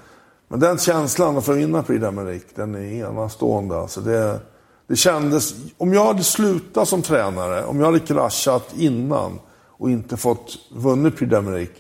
[0.48, 3.78] men den känslan att få vinna Prix d'Amérique, den är enastående.
[3.78, 4.40] Alltså, det,
[4.86, 10.16] det kändes, om jag hade slutat som tränare, om jag hade kraschat innan och inte
[10.16, 11.76] fått vunnit Prix d'Amérique,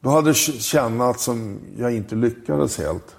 [0.00, 3.16] då hade det kännats som jag inte lyckades helt.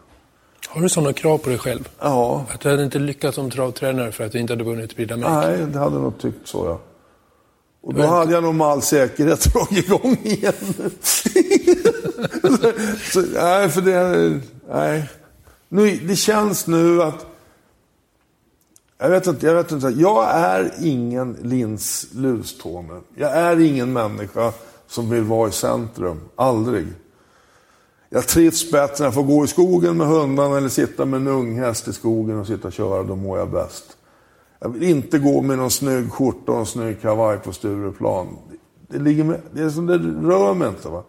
[0.67, 1.89] Har du sådana krav på dig själv?
[1.99, 2.45] Ja.
[2.53, 5.47] Att du hade inte lyckats som travtränare för att du inte hade vunnit Prix d'Amérique?
[5.47, 6.80] Nej, det hade jag nog tyckt så, ja.
[7.86, 10.53] Och då hade jag nog med all säkerhet dragit igång igen.
[13.11, 14.39] så, nej, för det...
[14.69, 15.09] Nej.
[15.69, 17.25] Nu, det känns nu att...
[18.97, 19.88] Jag vet inte, jag vet inte.
[19.88, 23.01] Jag är ingen Lins Luståne.
[23.15, 24.53] Jag är ingen människa
[24.88, 26.21] som vill vara i centrum.
[26.36, 26.88] Aldrig.
[28.09, 31.27] Jag trivs bättre när jag får gå i skogen med hundarna eller sitta med en
[31.27, 33.03] ung häst i skogen och sitta och köra.
[33.03, 33.95] Då mår jag bäst.
[34.66, 38.28] Jag vill inte gå med någon snygg skjorta och en snygg kavaj på Stureplan.
[38.88, 39.97] Det, ligger med, det är som det
[40.28, 40.89] rör mig inte.
[40.89, 41.03] Va?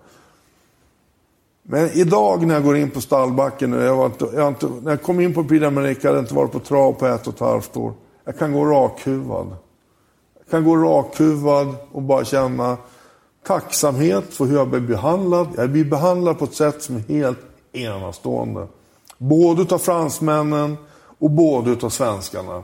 [1.63, 5.03] Men idag när jag går in på stallbacken, jag var inte, jag inte, när jag
[5.03, 7.41] kom in på Prix d'Amérique, hade jag inte varit på trav på ett och ett
[7.41, 7.93] halvt år.
[8.25, 9.57] Jag kan gå rakhuvad.
[10.39, 12.77] Jag kan gå rakhuvad och bara känna
[13.47, 15.49] tacksamhet för hur jag blir behandlad.
[15.57, 17.41] Jag blir behandlad på ett sätt som är helt
[17.73, 18.67] enastående.
[19.19, 20.77] Både utav fransmännen
[21.19, 22.63] och både utav svenskarna.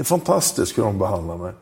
[0.00, 1.52] Det är fantastiskt hur de behandlar mig.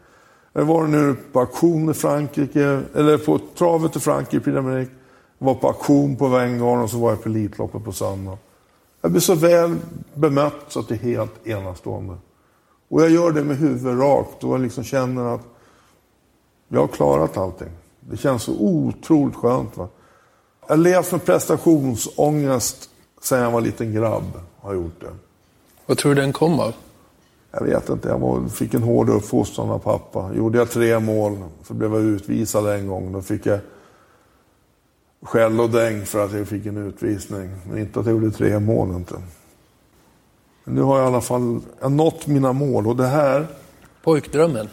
[0.53, 4.91] Jag var nu på auktion i Frankrike, eller på travet i Frankrike, Prix d'Amérique.
[5.39, 8.39] Jag var på auktion på Vängarn och så var jag på Elitloppet på söndag.
[9.01, 9.77] Jag blir så väl
[10.15, 12.15] bemött så att det är helt enastående.
[12.89, 15.45] Och jag gör det med huvudet rakt och jag liksom känner att
[16.69, 17.73] jag har klarat allting.
[18.01, 19.77] Det känns så otroligt skönt.
[19.77, 19.89] Va?
[20.61, 22.91] Jag har levt med prestationsångest
[23.23, 24.41] sedan jag var liten grabb.
[24.61, 25.13] Har gjort det.
[25.87, 26.75] Vad tror du den kom av?
[27.59, 28.09] Jag vet inte.
[28.09, 30.31] Jag var, fick en hård uppfostran av pappa.
[30.35, 33.13] Gjorde jag tre mål så blev jag utvisad en gång.
[33.13, 33.59] Då fick jag
[35.23, 37.51] skäll och däng för att jag fick en utvisning.
[37.69, 39.15] Men inte att jag gjorde tre mål inte.
[40.65, 43.47] Men nu har jag i alla fall jag nått mina mål och det här...
[44.03, 44.69] Pojkdrömmen?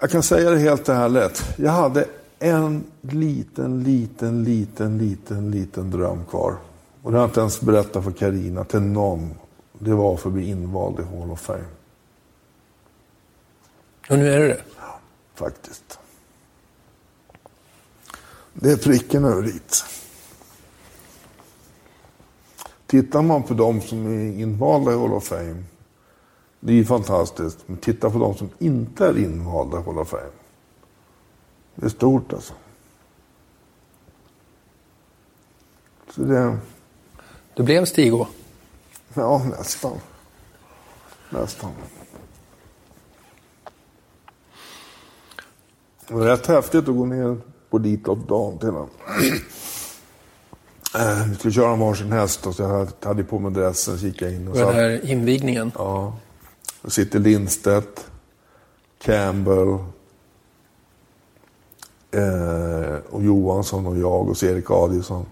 [0.00, 1.42] Jag kan säga det helt ärligt.
[1.56, 2.04] Jag hade
[2.38, 6.54] en liten, liten, liten, liten, liten dröm kvar.
[7.02, 9.30] Och det har jag inte ens berättat för Karina till någon.
[9.78, 11.64] Det var för att bli invald i Hall of Fame.
[14.10, 14.62] Och nu är det det?
[14.78, 14.98] Ja,
[15.34, 15.98] faktiskt.
[18.52, 19.84] Det är pricken över dit.
[22.86, 25.64] Tittar man på de som är invalda i Hall of Fame,
[26.60, 27.58] det är fantastiskt.
[27.66, 30.30] Men titta på de som inte är invalda i Hall of Fame.
[31.74, 32.54] Det är stort alltså.
[36.10, 36.58] Så det...
[37.54, 38.12] Du blev Stig
[39.16, 40.00] Ja, nästan.
[41.30, 41.70] Nästan.
[46.08, 47.36] Det var rätt häftigt att gå ner
[47.70, 48.88] på Elitloppsdagen till honom.
[50.94, 54.32] Eh, vi skulle köra en varsin häst och så jag hade på mig dressen, kikade
[54.32, 54.48] in.
[54.48, 55.72] Och Den här invigningen?
[55.74, 56.16] Ja.
[56.82, 58.10] Då sitter Lindstedt,
[58.98, 59.68] Campbell
[62.10, 65.26] eh, och Johansson och jag och Erik Adielsson.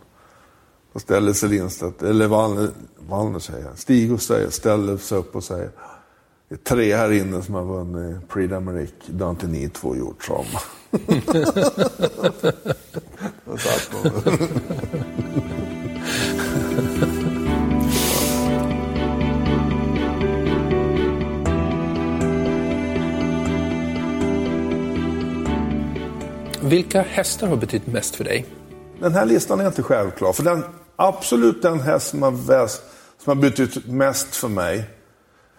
[0.95, 2.69] Då ställer sig Lindstedt, eller Wallner,
[3.09, 5.71] Wallner säger Stig och säger, ställer sig upp och säger
[6.49, 8.91] det är tre här inne som har vunnit Prix d'Amérique.
[9.07, 10.45] Det har inte ni två gjort, man.
[26.69, 28.47] Vilka hästar har betytt mest för dig?
[29.01, 30.33] Den här listan är inte självklar.
[30.33, 30.65] För den,
[30.97, 32.83] absolut den häst som har, väst,
[33.19, 34.85] som har betytt mest för mig,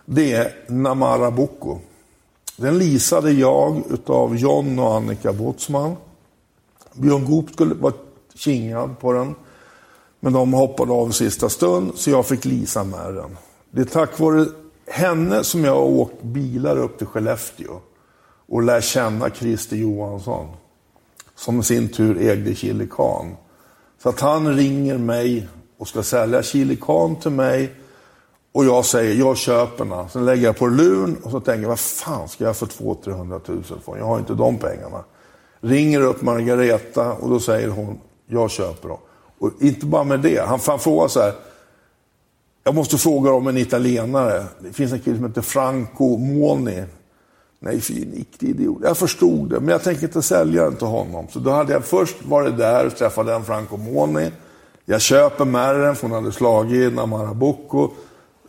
[0.05, 1.79] det är Namara Boko.
[2.57, 5.95] Den lisade jag utav John och Annika Båtsman.
[6.93, 7.93] Björn Goop skulle vara
[8.35, 9.35] kingad på den.
[10.19, 13.37] Men de hoppade av i sista stund, så jag fick lisa med den.
[13.71, 14.45] Det är tack vare
[14.87, 17.79] henne som jag har åkt bilar upp till Skellefteå
[18.47, 20.47] och lär känna Christer Johansson
[21.35, 23.35] som i sin tur ägde Chili Khan.
[24.05, 25.47] Så att han ringer mig
[25.77, 26.77] och ska sälja Chili
[27.21, 27.71] till mig
[28.51, 30.09] och jag säger, jag köper den.
[30.09, 33.41] Sen lägger jag på lun och så tänker jag, vad fan ska jag få 200-300
[33.47, 33.97] 000 från?
[33.97, 35.03] Jag har inte de pengarna.
[35.59, 38.97] Ringer upp Margareta och då säger hon, jag köper dem.
[39.39, 41.33] Och inte bara med det, han, han frågar så här,
[42.63, 44.45] jag måste fråga om en italienare.
[44.59, 46.83] Det finns en kille som heter Franco Moni.
[47.65, 48.79] Nej, fin idiot.
[48.83, 51.27] Jag förstod det, men jag tänker inte sälja den till honom.
[51.31, 54.31] Så då hade jag först varit där och träffat en Franco Moni.
[54.85, 57.89] Jag köper Merren, för hon hade slagit Namara Bocco.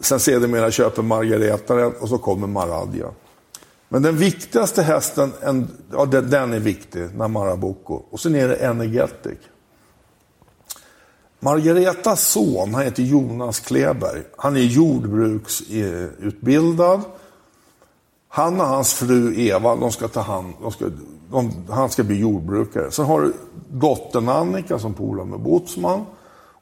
[0.00, 3.06] Sen sedermera köper Margareta den och så kommer Maradja.
[3.88, 8.02] Men den viktigaste hästen, en, ja, den, den är viktig, Namara Bocco.
[8.10, 9.38] Och sen är det Energetic.
[11.40, 14.22] Margaretas son, han heter Jonas Kleberg.
[14.36, 17.00] Han är jordbruksutbildad.
[18.28, 20.90] Han och hans fru Eva, de ska ta hand, de ska,
[21.30, 22.90] de, han ska bli jordbrukare.
[22.90, 23.32] Sen har du
[23.68, 26.04] dottern Annika som polar med Botsman.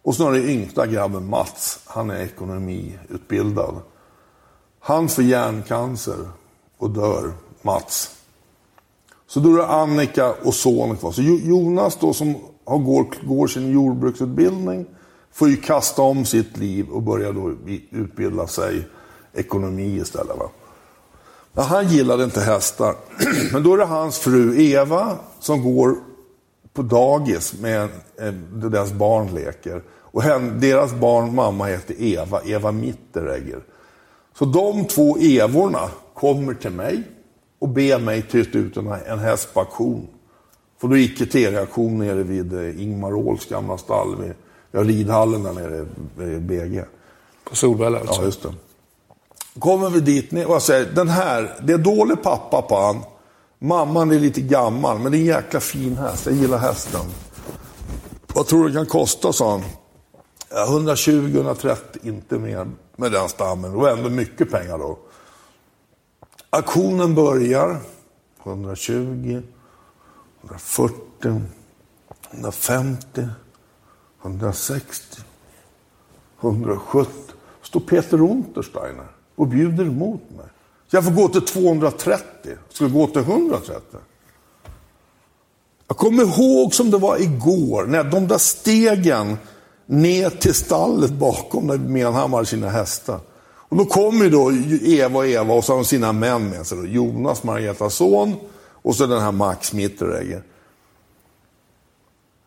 [0.02, 3.74] Och sen har du yngsta grabben Mats, han är ekonomiutbildad.
[4.80, 6.28] Han får hjärncancer
[6.78, 8.10] och dör, Mats.
[9.26, 11.12] Så då är det Annika och sonen kvar.
[11.12, 12.34] Så Jonas då som
[12.64, 14.86] har, går, går sin jordbruksutbildning
[15.32, 17.52] får ju kasta om sitt liv och börja då
[17.90, 18.88] utbilda sig
[19.32, 20.38] ekonomi istället.
[20.38, 20.50] Va?
[21.54, 22.94] Ja, han gillade inte hästar.
[23.52, 25.96] Men då är det hans fru Eva som går
[26.72, 29.82] på dagis med där deras barn leker.
[29.90, 30.22] Och
[30.60, 33.60] deras barn, mamma heter Eva, Eva Mitteregger.
[34.38, 37.02] Så de två Evorna kommer till mig
[37.58, 40.06] och ber mig tysta ut en, en häst på auktion.
[40.80, 44.34] För då gick T-reaktion nere vid eh, Ingmar Åhls gamla stall, vid
[44.72, 45.86] ja, ridhallen där nere
[46.16, 46.84] vid BG.
[47.44, 48.20] På Solvalla alltså?
[48.20, 48.54] Ja, just det.
[49.58, 53.02] Kommer vi dit ner och jag säger, den här, det är dålig pappa på han.
[53.58, 56.26] Mamman är lite gammal, men det är en jäkla fin häst.
[56.26, 57.00] Jag gillar hästen.
[58.34, 59.62] Vad tror du det kan kosta, sa han.
[60.50, 63.70] 120-130, inte mer med den stammen.
[63.70, 64.98] Det var ändå mycket pengar då.
[66.50, 67.80] Auktionen börjar
[68.44, 69.42] 120,
[70.40, 71.42] 140,
[72.30, 73.28] 150,
[74.22, 75.22] 160,
[76.40, 77.34] 170.
[77.62, 80.46] Står Peter Untersteiner och bjuder emot mig.
[80.90, 82.24] Så jag får gå till 230.
[82.68, 83.98] Ska gå till 130.
[85.88, 89.38] Jag kommer ihåg som det var igår, när de där stegen
[89.86, 93.20] ner till stallet bakom där Menhammar hade sina hästar.
[93.74, 96.78] Och då kommer då Eva och Eva och så har de sina män med sig.
[96.78, 96.86] Då.
[96.86, 98.36] Jonas, Margaretas son
[98.82, 100.42] och så den här Max Mitteregger.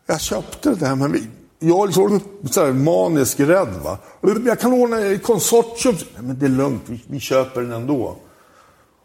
[0.06, 3.74] Jag köpte det där, men jag är liksom så här manisk rädd.
[3.84, 3.98] Va?
[4.46, 5.96] Jag kan ordna ett konsortium.
[6.18, 8.16] Men det är lugnt, vi, vi köper den ändå.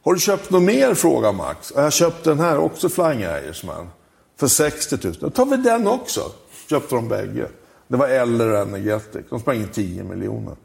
[0.04, 0.94] Har du köpt något mer?
[0.94, 1.74] frågar Max.
[1.76, 3.90] Jag köpte den här också, Flying Irishman.
[4.40, 5.14] För 60 000.
[5.20, 6.32] Då tar vi den också.
[6.70, 7.48] Köpte de bägge.
[7.88, 9.26] Det var Eller och Energetic.
[9.30, 10.56] De sprang in 10 miljoner.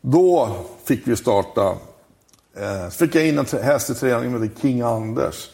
[0.00, 1.76] Då fick vi starta,
[2.56, 5.50] eh, så fick jag in en häst i träning med King Anders.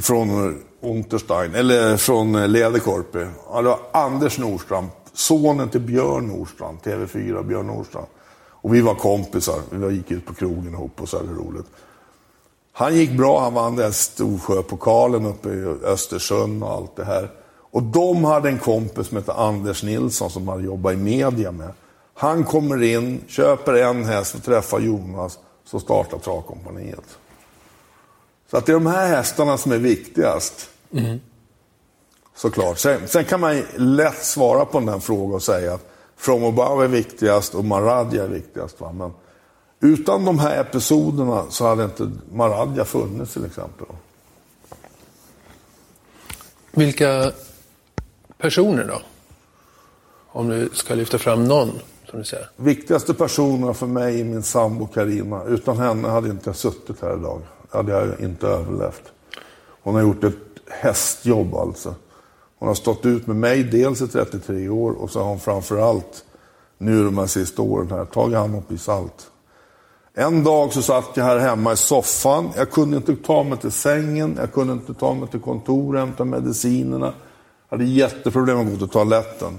[0.00, 3.18] Från Unterstein, eller från Lederkorpi.
[3.18, 8.06] Ja, alltså, det var Anders Nordstrand, sonen till Björn Nordstrand, TV4 Björn Nordstrand.
[8.64, 11.66] Och vi var kompisar, vi gick ut på krogen ihop och så hade roligt.
[12.72, 17.30] Han gick bra, han vann den Storsjöpokalen uppe i Östersund och allt det här.
[17.74, 21.72] Och de hade en kompis som hette Anders Nilsson som hade jobbat i media med.
[22.14, 27.18] Han kommer in, köper en häst och träffar Jonas, så startar travkompaniet.
[28.54, 30.70] Så att det är de här hästarna som är viktigast.
[30.92, 31.20] Mm.
[32.34, 32.78] Såklart.
[32.78, 36.88] Sen, sen, kan man lätt svara på den frågan och säga att From Above är
[36.88, 38.80] viktigast och Maradja är viktigast.
[38.80, 38.92] Va?
[38.92, 39.12] Men
[39.80, 43.86] utan de här episoderna så hade inte Maradja funnits till exempel.
[46.70, 47.32] Vilka
[48.38, 49.02] personer då?
[50.26, 51.70] Om du ska lyfta fram någon,
[52.10, 52.48] som du säger.
[52.56, 55.44] Viktigaste personerna för mig är min sambo Karina.
[55.44, 57.40] Utan henne hade jag inte suttit här idag
[57.76, 59.02] hade jag inte överlevt.
[59.82, 60.34] Hon har gjort ett
[60.68, 61.94] hästjobb alltså.
[62.58, 66.24] Hon har stått ut med mig dels i 33 år och så har hon framförallt
[66.78, 69.30] nu de här sista åren här tagit hand om precis allt.
[70.14, 72.50] En dag så satt jag här hemma i soffan.
[72.56, 76.24] Jag kunde inte ta mig till sängen, jag kunde inte ta mig till kontoret, hämta
[76.24, 77.14] medicinerna.
[77.68, 79.58] Jag hade jätteproblem att gå till toaletten.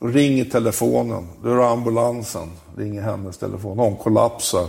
[0.00, 2.50] Ring ringer telefonen, då är det ambulansen.
[2.76, 3.78] Ringer hennes telefon.
[3.78, 4.66] Hon kollapsar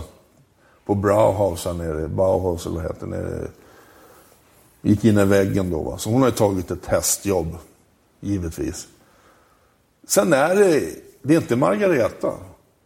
[0.88, 3.48] på Brauhaus här nere, Bauhaus eller vad heter nere.
[4.82, 5.82] Gick in i väggen då.
[5.82, 5.98] Va?
[5.98, 7.56] Så hon har ju tagit ett hästjobb,
[8.20, 8.88] givetvis.
[10.06, 10.82] Sen är det,
[11.22, 12.32] det är inte Margareta.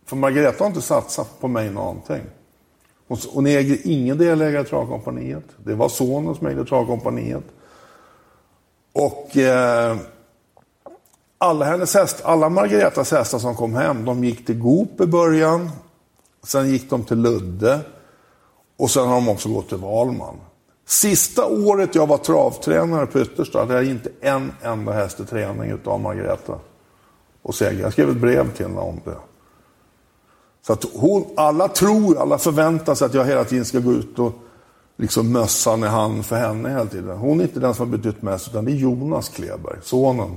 [0.06, 2.22] För Margareta har inte satsat på mig någonting.
[3.08, 5.44] Hon, hon äger ingen delägare i travkompaniet.
[5.64, 7.44] Det var sonen som ägde travkompaniet.
[8.92, 9.96] Och eh,
[11.38, 15.70] alla hennes häst, alla Margaretas hästar som kom hem, de gick till Goop i början.
[16.44, 17.80] Sen gick de till Ludde.
[18.76, 20.36] Och sen har de också gått till Valman.
[20.86, 25.70] Sista året jag var travtränare på Yttersta hade jag inte en enda häst i träning
[25.70, 26.58] utav Margareta.
[27.42, 27.82] Och seger.
[27.82, 29.16] Jag skrev ett brev till henne om det.
[30.66, 34.18] Så att hon, alla tror, alla förväntar sig att jag hela tiden ska gå ut
[34.18, 34.32] och
[34.96, 37.18] liksom mössan i hand för henne hela tiden.
[37.18, 40.36] Hon är inte den som har betytt mest, utan det är Jonas Kleberg, sonen.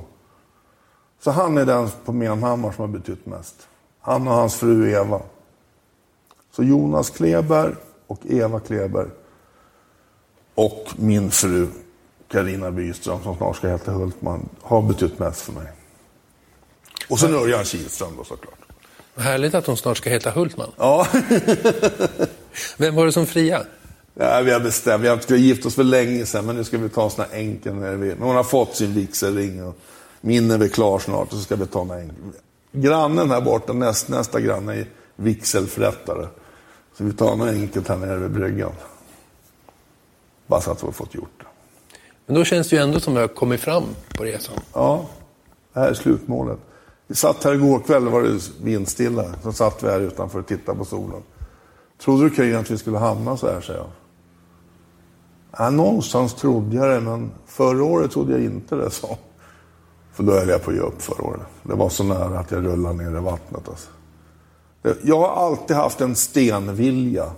[1.23, 3.55] Så han är den på Menhammar som har betytt mest.
[3.99, 5.21] Han och hans fru Eva.
[6.55, 7.73] Så Jonas Kleberg
[8.07, 9.07] och Eva Kleberg
[10.55, 11.67] och min fru
[12.31, 15.67] Karina Byström, som snart ska heta Hultman, har betytt mest för mig.
[17.09, 18.59] Och sen Örjan Kihlström då såklart.
[19.15, 20.71] Vad härligt att hon snart ska heta Hultman.
[20.77, 21.07] Ja.
[22.77, 23.61] Vem var det som fria?
[24.13, 26.89] Ja, vi har bestämt, vi har gift oss för länge sedan, men nu ska vi
[26.89, 29.77] ta en enkel när vi, Men hon har fått sin vigselring och
[30.21, 32.15] min är väl klar snart och så ska vi ta en enkel.
[32.71, 36.27] Grannen här borta, näst, nästa granne är vigselförrättare.
[36.97, 38.71] Så vi tar något enkelt här nere vid bryggan.
[40.47, 41.45] Bara så att vi har fått gjort det.
[42.25, 43.83] Men då känns det ju ändå som att vi har kommit fram
[44.17, 44.55] på resan.
[44.73, 45.05] Ja,
[45.73, 46.59] det här är slutmålet.
[47.07, 49.25] Vi satt här igår kväll, var det vindstilla.
[49.43, 51.23] Så satt vi här utanför och tittade på solen.
[51.97, 53.89] Trodde du Kring att vi skulle hamna så här, säger jag.
[55.57, 59.17] Ja, någonstans trodde jag det, men förra året trodde jag inte det, så.
[60.13, 61.41] För då höll jag på att ge upp förra året.
[61.63, 63.69] Det var så nära att jag rullade ner i vattnet.
[63.69, 63.89] Alltså.
[65.01, 67.31] Jag har alltid haft en stenvilja.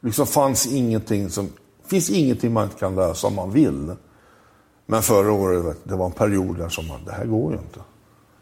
[0.00, 1.46] Liksom fanns ingenting som...
[1.82, 3.94] Det finns ingenting man inte kan lösa om man vill.
[4.86, 7.80] Men förra året, det var en period där som, man, det här går ju inte.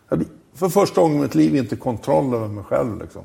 [0.09, 3.01] Jag hade för första gången i mitt liv inte kontroll över mig själv.
[3.01, 3.23] Liksom.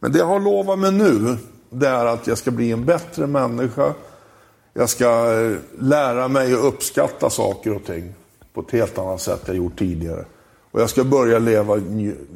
[0.00, 1.36] Men det jag har lovat mig nu,
[1.70, 3.94] det är att jag ska bli en bättre människa.
[4.72, 8.14] Jag ska eh, lära mig att uppskatta saker och ting
[8.52, 10.24] på ett helt annat sätt än jag gjort tidigare.
[10.74, 11.80] Och jag ska börja leva,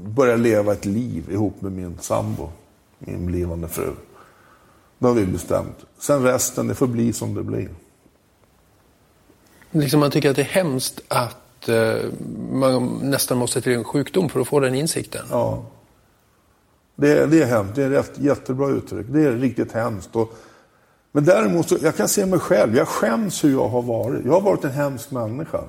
[0.05, 2.51] börja leva ett liv ihop med min sambo,
[2.99, 3.91] min blivande fru.
[4.99, 5.77] Det har vi bestämt.
[5.99, 7.69] Sen resten, det får bli som det blir.
[9.71, 11.97] Liksom man tycker att det är hemskt att eh,
[12.53, 15.27] man nästan måste till en sjukdom för att få den insikten.
[15.31, 15.65] Ja.
[16.95, 17.75] Det, det är hemskt.
[17.75, 19.07] Det är ett jättebra uttryck.
[19.11, 20.17] Det är riktigt hemskt.
[20.17, 20.35] Och,
[21.13, 22.77] men däremot, så, jag kan se mig själv.
[22.77, 24.25] Jag skäms hur jag har varit.
[24.25, 25.61] Jag har varit en hemsk människa.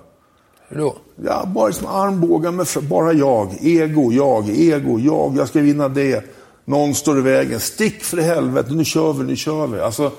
[0.69, 0.95] Hur då?
[1.23, 3.57] Ja, bara som armbågar med bara jag.
[3.61, 5.37] Ego, jag, ego, jag.
[5.37, 6.23] Jag ska vinna det.
[6.65, 7.59] Någon står i vägen.
[7.59, 9.79] Stick för i helvete, nu kör vi, nu kör vi.
[9.79, 10.11] Alltså,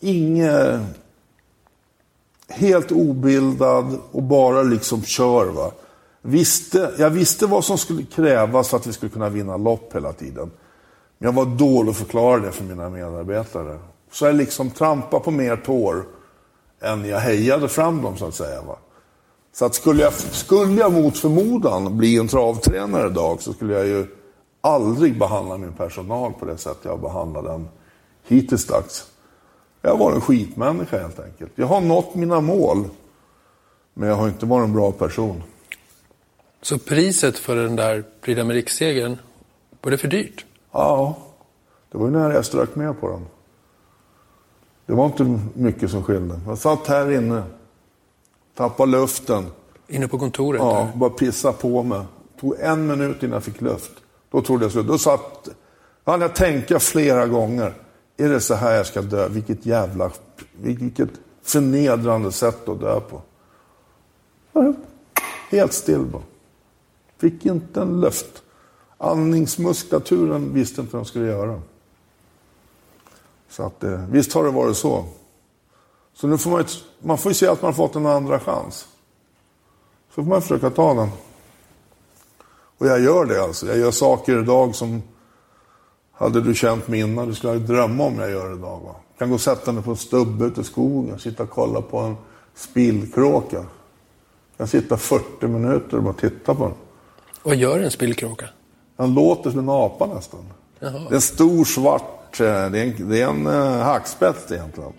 [0.00, 0.80] inget...
[2.48, 5.46] Helt obildad och bara liksom kör.
[5.46, 5.72] Va?
[6.22, 10.12] Visste, jag visste vad som skulle krävas för att vi skulle kunna vinna lopp hela
[10.12, 10.50] tiden.
[11.18, 13.78] Men jag var dålig att förklara det för mina medarbetare.
[14.12, 16.04] Så jag liksom trampade på mer tår
[16.80, 18.62] än jag hejade fram dem så att säga.
[18.62, 18.76] Va?
[19.52, 23.86] Så att skulle jag, skulle jag mot förmodan bli en travtränare idag så skulle jag
[23.86, 24.06] ju
[24.60, 27.68] aldrig behandla min personal på det sätt jag behandlar den
[28.22, 29.06] hittills dags.
[29.82, 31.52] Jag var en skitmänniska helt enkelt.
[31.54, 32.84] Jag har nått mina mål,
[33.94, 35.42] men jag har inte varit en bra person.
[36.62, 39.16] Så priset för den där Prix d'Amérique-segern,
[39.82, 40.46] var det för dyrt?
[40.72, 41.16] Ja,
[41.92, 43.26] det var ju när jag strök med på den.
[44.86, 46.40] Det var inte mycket som skilde.
[46.46, 47.42] Jag satt här inne,
[48.60, 49.46] tappade luften.
[49.88, 50.60] Inne på kontoret?
[50.60, 50.98] Ja, där.
[50.98, 52.02] bara pissa på mig.
[52.40, 53.90] Tog en minut innan jag fick luft.
[54.30, 54.82] Då trodde jag så.
[54.82, 55.48] Då satt...
[56.04, 57.74] Då hade jag tänka flera gånger.
[58.16, 59.28] Är det så här jag ska dö?
[59.28, 60.10] Vilket jävla...
[60.52, 61.08] Vilket
[61.42, 63.22] förnedrande sätt att dö på.
[65.50, 66.22] Helt still bara.
[67.18, 68.42] Fick inte en luft.
[68.98, 71.60] Andningsmuskulaturen visste inte vad de skulle göra.
[73.50, 75.04] Så att, eh, visst har det varit så.
[76.20, 78.40] Så nu får man, ett, man får ju se att man har fått en andra
[78.40, 78.86] chans.
[80.08, 81.08] Så får man försöka ta den.
[82.78, 83.66] Och jag gör det alltså.
[83.66, 85.02] Jag gör saker idag som
[86.12, 88.80] hade du känt mig innan, du skulle drömma om jag gör idag.
[88.80, 88.94] Va?
[89.08, 91.82] Jag kan gå och sätta mig på en stubbe ute i skogen, sitta och kolla
[91.82, 92.16] på en
[92.54, 93.56] spillkråka.
[93.56, 93.66] Jag
[94.56, 96.74] kan sitta 40 minuter och bara titta på den.
[97.42, 98.46] Vad gör en spillkråka?
[98.96, 100.40] Den låter som en apa nästan.
[100.78, 100.92] Jaha.
[100.92, 104.92] Det är en stor svart, eh, det är en, det är en uh, hackspett egentligen.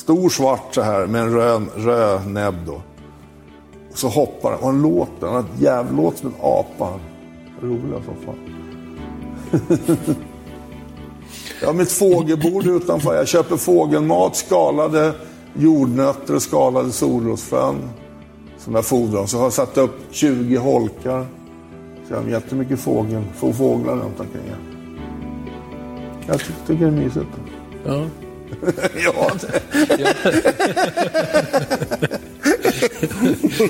[0.00, 2.82] Stor svart så här med en röd, röd näbb då.
[3.90, 7.00] Och Så hoppar han och han låter, han har ett jävlåt som en apa.
[7.60, 8.38] Roliga alltså, som fan.
[11.60, 13.14] Jag har mitt fågelbord utanför.
[13.14, 15.12] Jag köper fågelmat, skalade
[15.54, 17.76] jordnötter och skalade solrosfrön.
[18.58, 19.26] Som jag fodrar.
[19.26, 21.26] Så har jag satt upp 20 holkar.
[22.08, 24.42] Så jag har jättemycket fågel, få fåglar runt omkring.
[26.26, 27.28] Jag tycker det är mysigt.
[27.84, 28.04] Ja.
[29.04, 29.62] ja, det.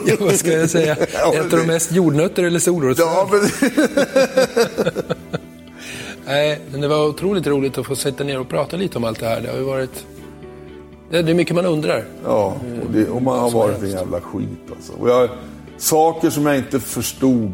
[0.06, 0.96] ja, vad ska jag säga?
[0.96, 3.08] Äter de mest jordnötter eller solrosfrön?
[3.08, 3.40] ja men...
[6.26, 9.20] Nej, men det var otroligt roligt att få sitta ner och prata lite om allt
[9.20, 9.40] det här.
[9.40, 10.06] Det har ju varit...
[11.10, 12.04] Det är mycket man undrar.
[12.24, 14.92] Ja, och, det, och man har varit en jävla skit alltså.
[14.92, 15.28] Och jag,
[15.76, 17.52] saker som jag inte förstod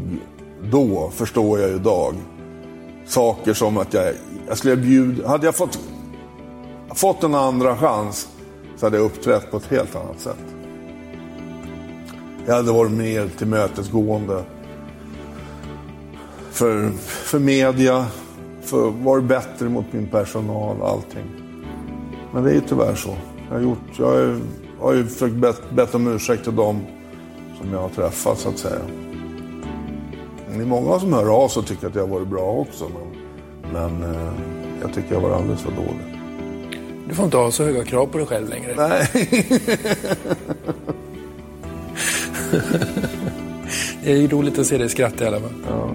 [0.71, 2.15] då, förstår jag idag.
[3.07, 4.15] Saker som att jag,
[4.49, 5.79] jag skulle bjuda, hade jag fått,
[6.97, 8.29] fått en andra chans
[8.77, 10.45] så hade jag uppträtt på ett helt annat sätt.
[12.47, 14.45] Jag hade varit mer tillmötesgående
[16.51, 18.07] för, för media,
[18.63, 21.25] för varit bättre mot min personal, allting.
[22.33, 23.17] Men det är ju tyvärr så.
[23.49, 24.41] Jag har, gjort, jag har, ju-
[24.81, 26.81] har ju försökt bett, bett om ursäkt till dem
[27.61, 28.81] som jag har träffat så att säga.
[30.57, 32.85] Det är många som hör av sig och tycker att jag har varit bra också.
[32.95, 33.13] Men,
[34.01, 34.33] men eh,
[34.83, 36.16] jag tycker jag var alldeles för dålig.
[37.09, 38.75] Du får inte ha så höga krav på dig själv längre.
[38.77, 39.09] Nej.
[44.05, 45.53] Det är roligt att se dig skratta i alla fall.
[45.69, 45.95] Ja.